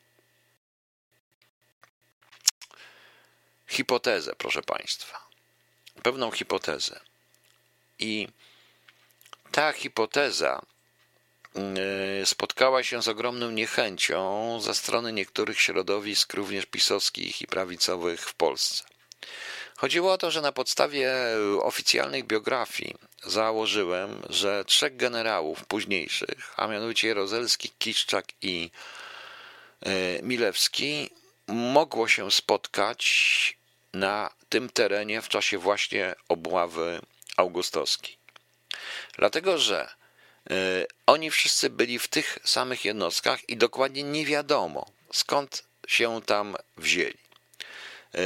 [3.69, 5.32] hipotezę, proszę Państwa.
[6.03, 7.01] Pewną hipotezę.
[7.99, 8.29] I
[9.51, 10.63] ta hipoteza
[11.57, 18.35] E, spotkała się z ogromną niechęcią ze strony niektórych środowisk, również pisowskich i prawicowych w
[18.35, 18.85] Polsce.
[19.77, 21.13] Chodziło o to, że na podstawie
[21.63, 22.95] oficjalnych biografii
[23.25, 28.71] założyłem, że trzech generałów późniejszych, a mianowicie Jarozelski, Kiszczak i
[29.81, 31.11] e, Milewski,
[31.49, 33.03] mogło się spotkać
[33.95, 37.01] na tym terenie w czasie właśnie obławy
[37.37, 38.17] augustowskiej.
[39.19, 39.89] Dlatego, że
[40.51, 46.57] E, oni wszyscy byli w tych samych jednostkach i dokładnie nie wiadomo, skąd się tam
[46.77, 47.19] wzięli.
[48.15, 48.19] E,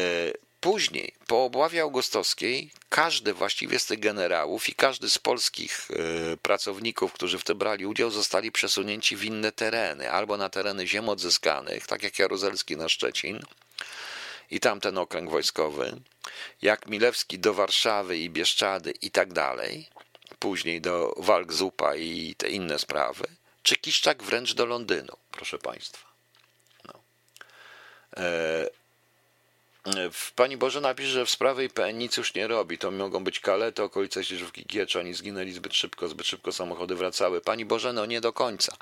[0.60, 7.12] Później, po obławie augustowskiej, każdy właściwie z tych generałów i każdy z polskich y, pracowników,
[7.12, 11.86] którzy w tym brali udział, zostali przesunięci w inne tereny, albo na tereny ziem odzyskanych,
[11.86, 13.40] tak jak Jaruzelski na Szczecin
[14.50, 16.00] i tamten okręg wojskowy,
[16.62, 19.88] jak Milewski do Warszawy i Bieszczady i tak dalej,
[20.38, 23.24] później do Walk-Zupa i te inne sprawy,
[23.62, 26.08] czy Kiszczak wręcz do Londynu, proszę Państwa.
[26.84, 27.00] No.
[28.16, 28.70] E,
[30.34, 32.78] Pani Bożena pisze, że w sprawie IPN nic już nie robi.
[32.78, 34.96] To mogą być kalety, okolice Ścieżówki Giecz.
[34.96, 37.40] Oni zginęli zbyt szybko, zbyt szybko samochody wracały.
[37.40, 38.76] Pani Bożeno, nie do końca.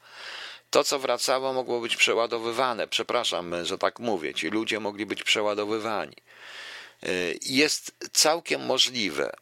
[0.74, 2.88] To, co wracało, mogło być przeładowywane.
[2.88, 4.34] Przepraszam, że tak mówię.
[4.34, 6.16] Ci ludzie mogli być przeładowywani.
[7.02, 9.36] Y, jest całkiem możliwe,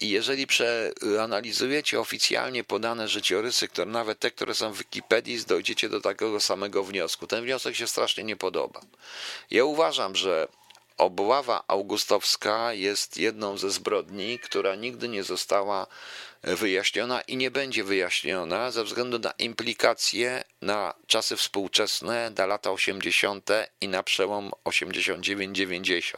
[0.00, 6.00] i jeżeli przeanalizujecie oficjalnie podane życiorysy, które nawet te, które są w Wikipedii, dojdziecie do
[6.00, 7.26] takiego samego wniosku.
[7.26, 8.80] Ten wniosek się strasznie nie podoba.
[9.50, 10.48] Ja uważam, że
[10.98, 15.86] obława augustowska jest jedną ze zbrodni, która nigdy nie została
[16.42, 23.50] wyjaśniona i nie będzie wyjaśniona ze względu na implikacje na czasy współczesne, na lata 80.
[23.80, 26.14] i na przełom 89-90.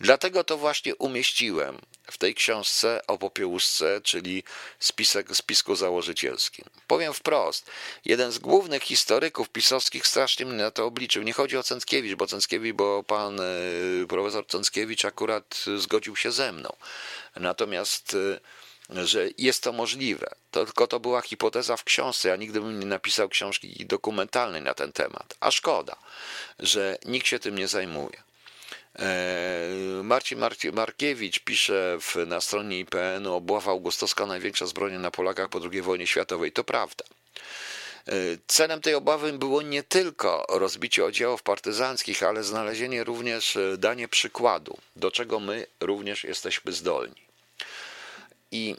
[0.00, 1.78] Dlatego to właśnie umieściłem
[2.10, 4.44] w tej książce o popiełuszce, czyli
[4.78, 6.64] spisek, spisku założycielskim.
[6.86, 7.70] Powiem wprost,
[8.04, 11.22] jeden z głównych historyków pisowskich strasznie mnie na to obliczył.
[11.22, 13.44] Nie chodzi o Cęckiewicz, bo Cęckiewicz, bo pan e,
[14.08, 16.76] profesor Cęckiewicz akurat zgodził się ze mną.
[17.36, 18.40] Natomiast e,
[18.90, 20.30] że jest to możliwe.
[20.50, 22.28] To, tylko to była hipoteza w książce.
[22.28, 25.34] Ja nigdy bym nie napisał książki dokumentalnej na ten temat.
[25.40, 25.96] A szkoda,
[26.58, 28.22] że nikt się tym nie zajmuje.
[28.98, 30.38] E, Marcin
[30.72, 36.06] Markiewicz pisze w, na stronie IPN obława augustowska największa zbrodnia na Polakach po II wojnie
[36.06, 36.52] światowej.
[36.52, 37.04] To prawda.
[38.08, 38.12] E,
[38.46, 44.78] celem tej obawy było nie tylko rozbicie oddziałów partyzanckich, ale znalezienie również, e, danie przykładu,
[44.96, 47.22] do czego my również jesteśmy zdolni.
[48.52, 48.76] I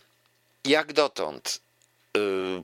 [0.66, 1.60] jak dotąd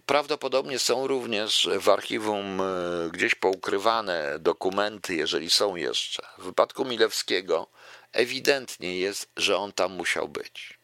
[0.06, 6.28] prawdopodobnie są również w archiwum y, gdzieś poukrywane dokumenty, jeżeli są jeszcze.
[6.38, 7.68] W wypadku Milewskiego
[8.12, 10.78] ewidentnie jest, że on tam musiał być.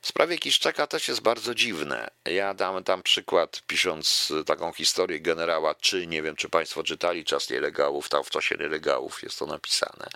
[0.00, 2.10] W sprawie Kiszczaka też jest bardzo dziwne.
[2.24, 7.50] Ja dam tam przykład, pisząc taką historię generała, czy nie wiem, czy Państwo czytali czas
[7.50, 10.08] nielegałów, tam w czasie nielegałów jest to napisane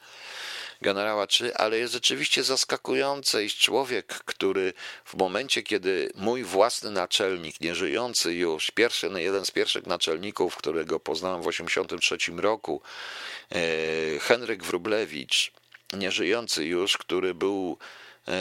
[0.83, 4.73] generała czy, ale jest rzeczywiście zaskakujące, iż człowiek, który
[5.05, 11.01] w momencie, kiedy mój własny naczelnik, nieżyjący już, pierwszy, no, jeden z pierwszych naczelników, którego
[11.01, 12.83] poznałem w 1983 roku,
[13.51, 15.53] e, Henryk Wrublewicz,
[15.93, 17.79] nieżyjący już, który był
[18.29, 18.33] e,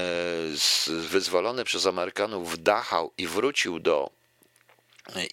[0.88, 4.21] wyzwolony przez Amerykanów w Dachau i wrócił do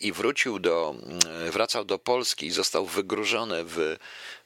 [0.01, 0.95] i wrócił do,
[1.51, 3.97] wracał do Polski i został wygrużony w,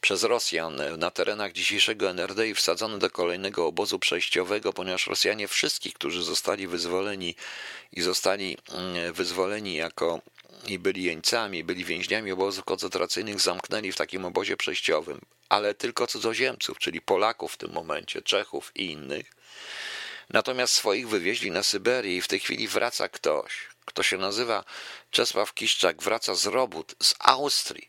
[0.01, 5.95] przez Rosjan na terenach dzisiejszego NRD i wsadzony do kolejnego obozu przejściowego, ponieważ Rosjanie wszystkich,
[5.95, 7.35] którzy zostali wyzwoleni
[7.93, 10.20] i zostali mm, wyzwoleni jako
[10.66, 16.79] i byli jeńcami, byli więźniami obozów koncentracyjnych, zamknęli w takim obozie przejściowym, ale tylko cudzoziemców,
[16.79, 19.33] czyli Polaków w tym momencie, Czechów i innych.
[20.31, 24.64] Natomiast swoich wywieźli na Syberię i w tej chwili wraca ktoś, kto się nazywa
[25.11, 27.89] Czesław Kiszczak, wraca z robót z Austrii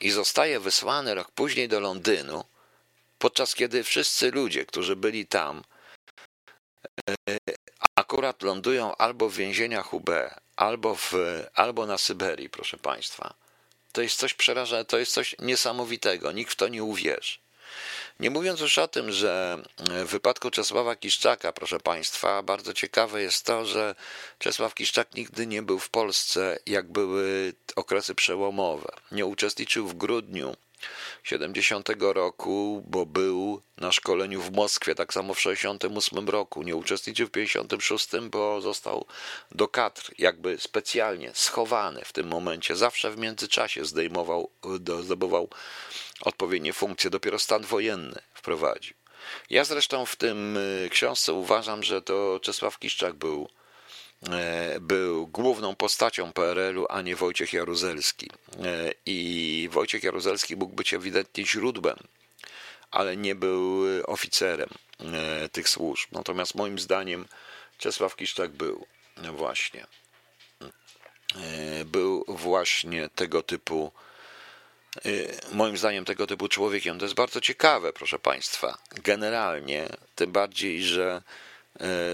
[0.00, 2.44] i zostaje wysłany rok później do Londynu,
[3.18, 5.64] podczas kiedy wszyscy ludzie, którzy byli tam,
[7.10, 7.36] e,
[7.94, 10.10] akurat lądują albo w więzieniach UB,
[10.56, 11.12] albo, w,
[11.54, 13.34] albo na Syberii, proszę Państwa.
[13.92, 17.38] To jest coś przerażającego, to jest coś niesamowitego, nikt w to nie uwierzy.
[18.20, 23.46] Nie mówiąc już o tym, że w wypadku Czesława Kiszczaka, proszę Państwa, bardzo ciekawe jest
[23.46, 23.94] to, że
[24.38, 28.92] Czesław Kiszczak nigdy nie był w Polsce, jak były okresy przełomowe.
[29.12, 30.56] Nie uczestniczył w grudniu
[31.22, 36.62] 70 roku, bo był na szkoleniu w Moskwie, tak samo w 68 roku.
[36.62, 39.06] Nie uczestniczył w 56, bo został
[39.52, 42.76] do kadr jakby specjalnie schowany w tym momencie.
[42.76, 44.50] Zawsze w międzyczasie zdejmował,
[45.02, 45.48] zdobywał
[46.20, 48.94] odpowiednie funkcje, dopiero stan wojenny wprowadził.
[49.50, 53.48] Ja zresztą w tym y, książce uważam, że to Czesław Kiszczak był,
[54.80, 58.30] był główną postacią PRL-u, a nie Wojciech Jaruzelski.
[58.64, 61.96] E, I Wojciech Jaruzelski mógł być ewidentnie źródłem,
[62.90, 64.68] ale nie był oficerem
[65.00, 66.08] e, tych służb.
[66.12, 67.26] Natomiast moim zdaniem
[67.78, 69.86] Czesław Kiszczak był właśnie
[71.84, 73.92] był właśnie tego typu
[75.52, 76.98] moim zdaniem tego typu człowiekiem.
[76.98, 78.78] To jest bardzo ciekawe, proszę Państwa.
[79.04, 81.22] Generalnie, tym bardziej, że E,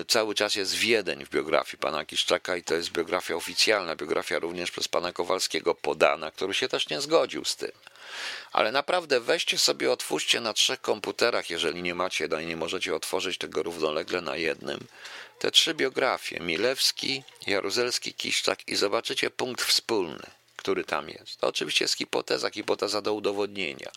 [0.09, 4.71] cały czas jest Wiedeń w biografii pana Kiszczaka i to jest biografia oficjalna, biografia również
[4.71, 7.71] przez pana Kowalskiego podana, który się też nie zgodził z tym.
[8.53, 12.95] Ale naprawdę weźcie sobie, otwórzcie na trzech komputerach, jeżeli nie macie, no i nie możecie
[12.95, 14.87] otworzyć tego równolegle na jednym,
[15.39, 21.37] te trzy biografie, Milewski, Jaruzelski, Kiszczak i zobaczycie punkt wspólny, który tam jest.
[21.37, 23.91] To oczywiście jest hipoteza, hipoteza do udowodnienia.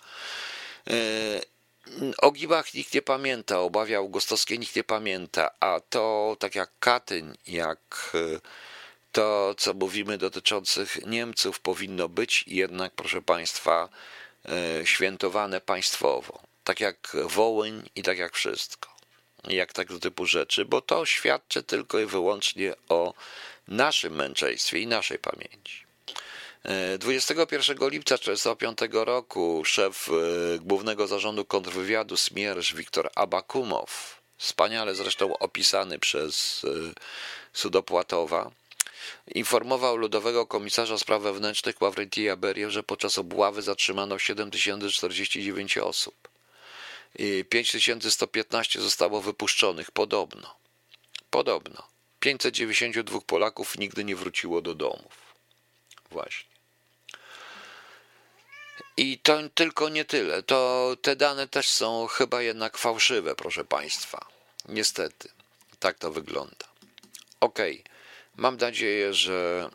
[2.02, 6.56] E, o Gibach nikt nie pamięta, o Bawie Augustowskiej nikt nie pamięta, a to tak
[6.56, 8.40] jak Katyń, jak e,
[9.12, 13.90] to, co mówimy dotyczących Niemców, powinno być jednak, proszę Państwa,
[14.46, 16.40] e, świętowane państwowo.
[16.64, 18.90] Tak jak Wołyń i tak jak wszystko.
[19.48, 23.14] Jak tego typu rzeczy, bo to świadczy tylko i wyłącznie o
[23.68, 25.87] naszym męczeństwie i naszej pamięci.
[27.00, 36.00] 21 lipca 1945 roku szef e, Głównego Zarządu Kontrwywiadu Smierż Wiktor Abakumow, wspaniale zresztą opisany
[36.00, 36.94] przez e,
[37.54, 38.52] Sudopłatowa,
[39.36, 46.16] informował ludowego komisarza spraw wewnętrznych Ławrentija Berię, że podczas obławy zatrzymano 7049 osób.
[47.20, 50.56] I 5115 zostało wypuszczonych, podobno.
[51.30, 51.88] Podobno.
[52.20, 55.36] 592 Polaków nigdy nie wróciło do domów.
[56.12, 56.57] Właśnie.
[58.98, 60.44] I to tylko nie tyle.
[60.44, 64.26] To te dane też są chyba jednak fałszywe, proszę Państwa.
[64.70, 65.30] Niestety.
[65.80, 66.66] Tak to wygląda.
[67.40, 67.84] Okay.
[68.36, 69.70] Mam nadzieję, że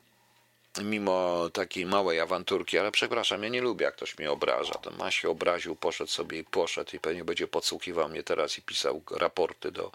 [0.81, 4.75] mimo takiej małej awanturki, ale przepraszam, ja nie lubię, jak ktoś mnie obraża.
[4.75, 8.63] Ten ma się obraził, poszedł sobie i poszedł i pewnie będzie podsłuchiwał mnie teraz i
[8.63, 9.93] pisał raporty do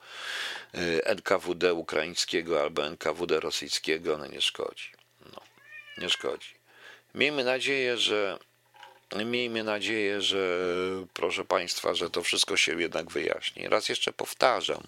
[0.75, 4.91] y, NKWD ukraińskiego albo NKWD rosyjskiego, no nie szkodzi.
[5.33, 5.41] No,
[5.97, 6.53] nie szkodzi.
[7.15, 8.39] Miejmy nadzieję, że
[9.15, 10.59] Miejmy nadzieję, że
[11.13, 13.67] proszę Państwa, że to wszystko się jednak wyjaśni.
[13.67, 14.83] Raz jeszcze powtarzam,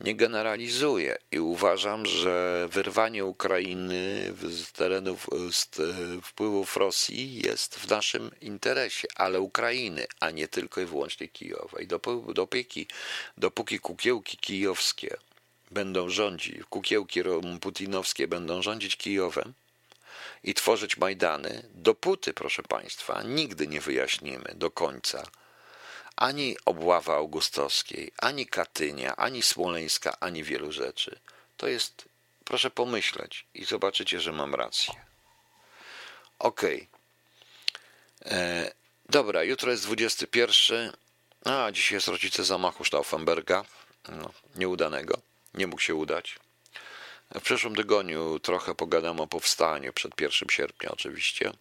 [0.00, 5.68] nie generalizuję i uważam, że wyrwanie Ukrainy z terenów z
[6.24, 11.80] wpływów Rosji jest w naszym interesie, ale Ukrainy, a nie tylko i wyłącznie Kijowa.
[11.80, 11.86] I
[12.34, 12.86] dopóki,
[13.36, 15.16] dopóki kukiełki kijowskie
[15.70, 17.22] będą rządzić, kukiełki
[17.60, 19.54] putinowskie będą rządzić Kijowem,
[20.44, 25.22] i tworzyć Majdany, dopóty, proszę Państwa, nigdy nie wyjaśnimy do końca
[26.20, 31.18] ani obławy augustowskiej, ani Katynia, ani Smoleńska, ani wielu rzeczy.
[31.56, 32.04] To jest,
[32.44, 34.94] proszę pomyśleć i zobaczycie, że mam rację.
[36.38, 36.88] Okej.
[38.20, 38.38] Okay.
[38.38, 38.72] E,
[39.08, 40.92] dobra, jutro jest 21.
[41.44, 43.64] A, dzisiaj jest rodzice zamachu Stauffenberga.
[44.08, 45.20] No, nieudanego.
[45.54, 46.38] Nie mógł się udać.
[47.34, 51.52] W przyszłym tygodniu trochę pogadam o powstaniu, przed 1 sierpnia oczywiście.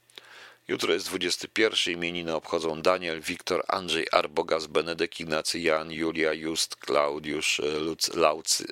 [0.68, 1.94] Jutro jest 21.
[1.94, 8.66] Imieniny obchodzą Daniel, Wiktor, Andrzej, Arbogas, Benedyk, Ignacy, Jan, Julia, Just, Klaudiusz, Luc, Laucy,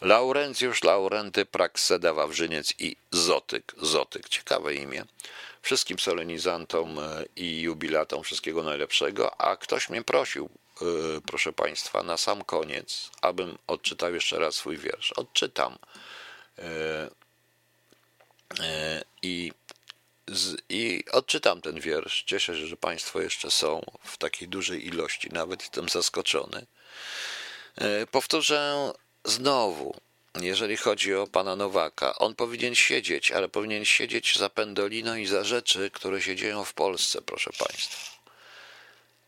[0.00, 3.74] Laurencjusz, Laurenty, Prakseda, Wawrzyniec i Zotyk.
[3.82, 5.04] Zotyk, ciekawe imię.
[5.62, 10.50] Wszystkim solenizantom e, i jubilatom wszystkiego najlepszego, a ktoś mnie prosił,
[10.82, 10.84] e,
[11.26, 15.12] proszę Państwa, na sam koniec, abym odczytał jeszcze raz swój wiersz.
[15.12, 15.78] Odczytam.
[16.58, 17.10] E,
[18.60, 19.52] e, I,
[20.68, 22.22] I odczytam ten wiersz.
[22.26, 26.66] Cieszę się, że Państwo jeszcze są w takiej dużej ilości, nawet jestem zaskoczony.
[27.76, 28.92] E, powtórzę
[29.24, 29.94] znowu,
[30.40, 35.44] jeżeli chodzi o pana Nowaka, on powinien siedzieć, ale powinien siedzieć za pendolino i za
[35.44, 38.22] rzeczy, które się dzieją w Polsce, proszę państwa.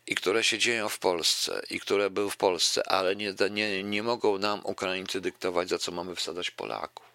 [0.07, 4.03] I które się dzieją w Polsce, i które były w Polsce, ale nie, nie, nie
[4.03, 7.14] mogą nam Ukraińcy dyktować, za co mamy wsadzać Polaków.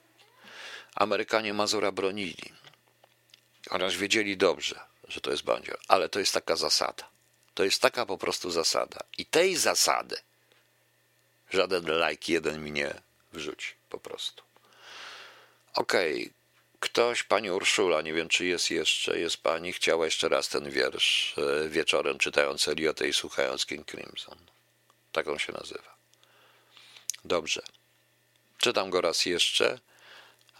[0.94, 2.52] Amerykanie Mazura bronili,
[3.70, 7.10] chociaż wiedzieli dobrze, że to jest bandzior, ale to jest taka zasada.
[7.54, 9.00] To jest taka po prostu zasada.
[9.18, 10.16] I tej zasady
[11.50, 12.94] żaden like jeden mi nie
[13.32, 14.42] wrzuci, po prostu.
[15.74, 16.32] Okej, okay.
[16.80, 21.34] ktoś, pani Urszula, nie wiem czy jest jeszcze, jest pani, chciała jeszcze raz ten wiersz
[21.38, 24.38] e, wieczorem czytając Eliotę i słuchając King Crimson.
[25.12, 25.96] Tak on się nazywa.
[27.24, 27.62] Dobrze.
[28.58, 29.78] Czytam go raz jeszcze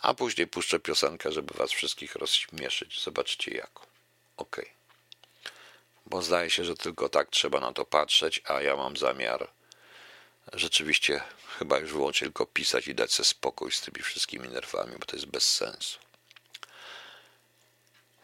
[0.02, 3.02] a później puszczę piosenkę, żeby was wszystkich rozśmieszyć.
[3.02, 3.86] Zobaczcie jaką.
[4.36, 4.60] Ok.
[6.06, 9.48] Bo zdaje się, że tylko tak trzeba na to patrzeć, a ja mam zamiar
[10.52, 11.20] rzeczywiście
[11.58, 15.16] chyba już wyłącznie tylko pisać i dać sobie spokój z tymi wszystkimi nerwami, bo to
[15.16, 15.98] jest bez sensu.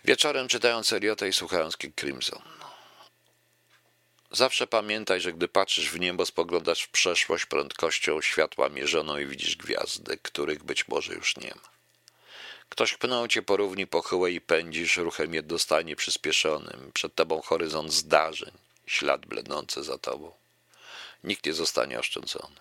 [0.04, 2.42] Wieczorem czytając Eliota i słuchając King Crimson.
[4.30, 9.56] Zawsze pamiętaj, że gdy patrzysz w niebo, spoglądasz w przeszłość prędkością światła mierzoną i widzisz
[9.56, 11.68] gwiazdy, których być może już nie ma.
[12.68, 16.90] Ktoś pnął cię po równi pochyłej i pędzisz ruchem jednostanie przyspieszonym.
[16.94, 18.52] Przed tobą horyzont zdarzeń,
[18.86, 20.32] ślad blednący za tobą.
[21.24, 22.56] Nikt nie zostanie oszczędzony.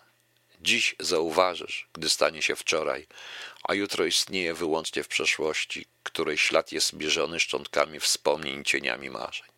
[0.61, 3.07] Dziś zauważysz, gdy stanie się wczoraj,
[3.63, 9.54] a jutro istnieje wyłącznie w przeszłości, której ślad jest mierzony szczątkami wspomnień cieniami marzeń.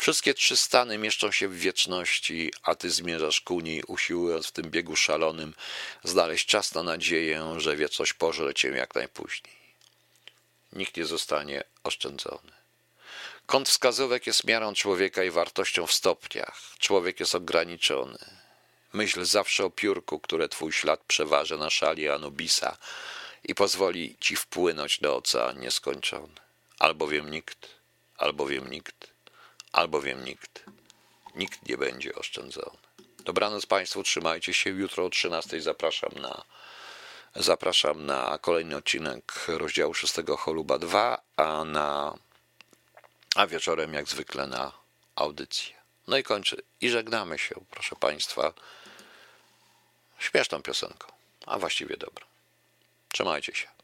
[0.00, 4.70] Wszystkie trzy stany mieszczą się w wieczności, a ty zmierzasz ku niej, usiłując w tym
[4.70, 5.54] biegu szalonym
[6.04, 9.56] znaleźć czas na nadzieję, że wieczność pożre cię jak najpóźniej.
[10.72, 12.52] Nikt nie zostanie oszczędzony.
[13.46, 16.60] Kąt wskazówek jest miarą człowieka i wartością w stopniach.
[16.78, 18.18] Człowiek jest ograniczony.
[18.92, 22.76] Myśl zawsze o piórku, które twój ślad przeważy na szali Anubisa
[23.44, 26.34] i pozwoli ci wpłynąć do ocean nieskończony.
[26.78, 27.68] Albowiem nikt,
[28.16, 29.09] albowiem nikt,
[29.72, 30.64] albowiem nikt,
[31.34, 32.76] nikt nie będzie oszczędzony.
[33.24, 34.70] Dobranoc Państwu, trzymajcie się.
[34.70, 36.44] Jutro o 13 zapraszam na
[37.36, 42.18] zapraszam na kolejny odcinek rozdziału 6 Choluba 2, a na
[43.34, 44.72] a wieczorem jak zwykle na
[45.16, 45.74] audycję.
[46.06, 46.56] No i kończę.
[46.80, 48.52] I żegnamy się, proszę Państwa,
[50.18, 51.12] śmieszną piosenką,
[51.46, 52.26] a właściwie dobrą.
[53.12, 53.79] Trzymajcie się.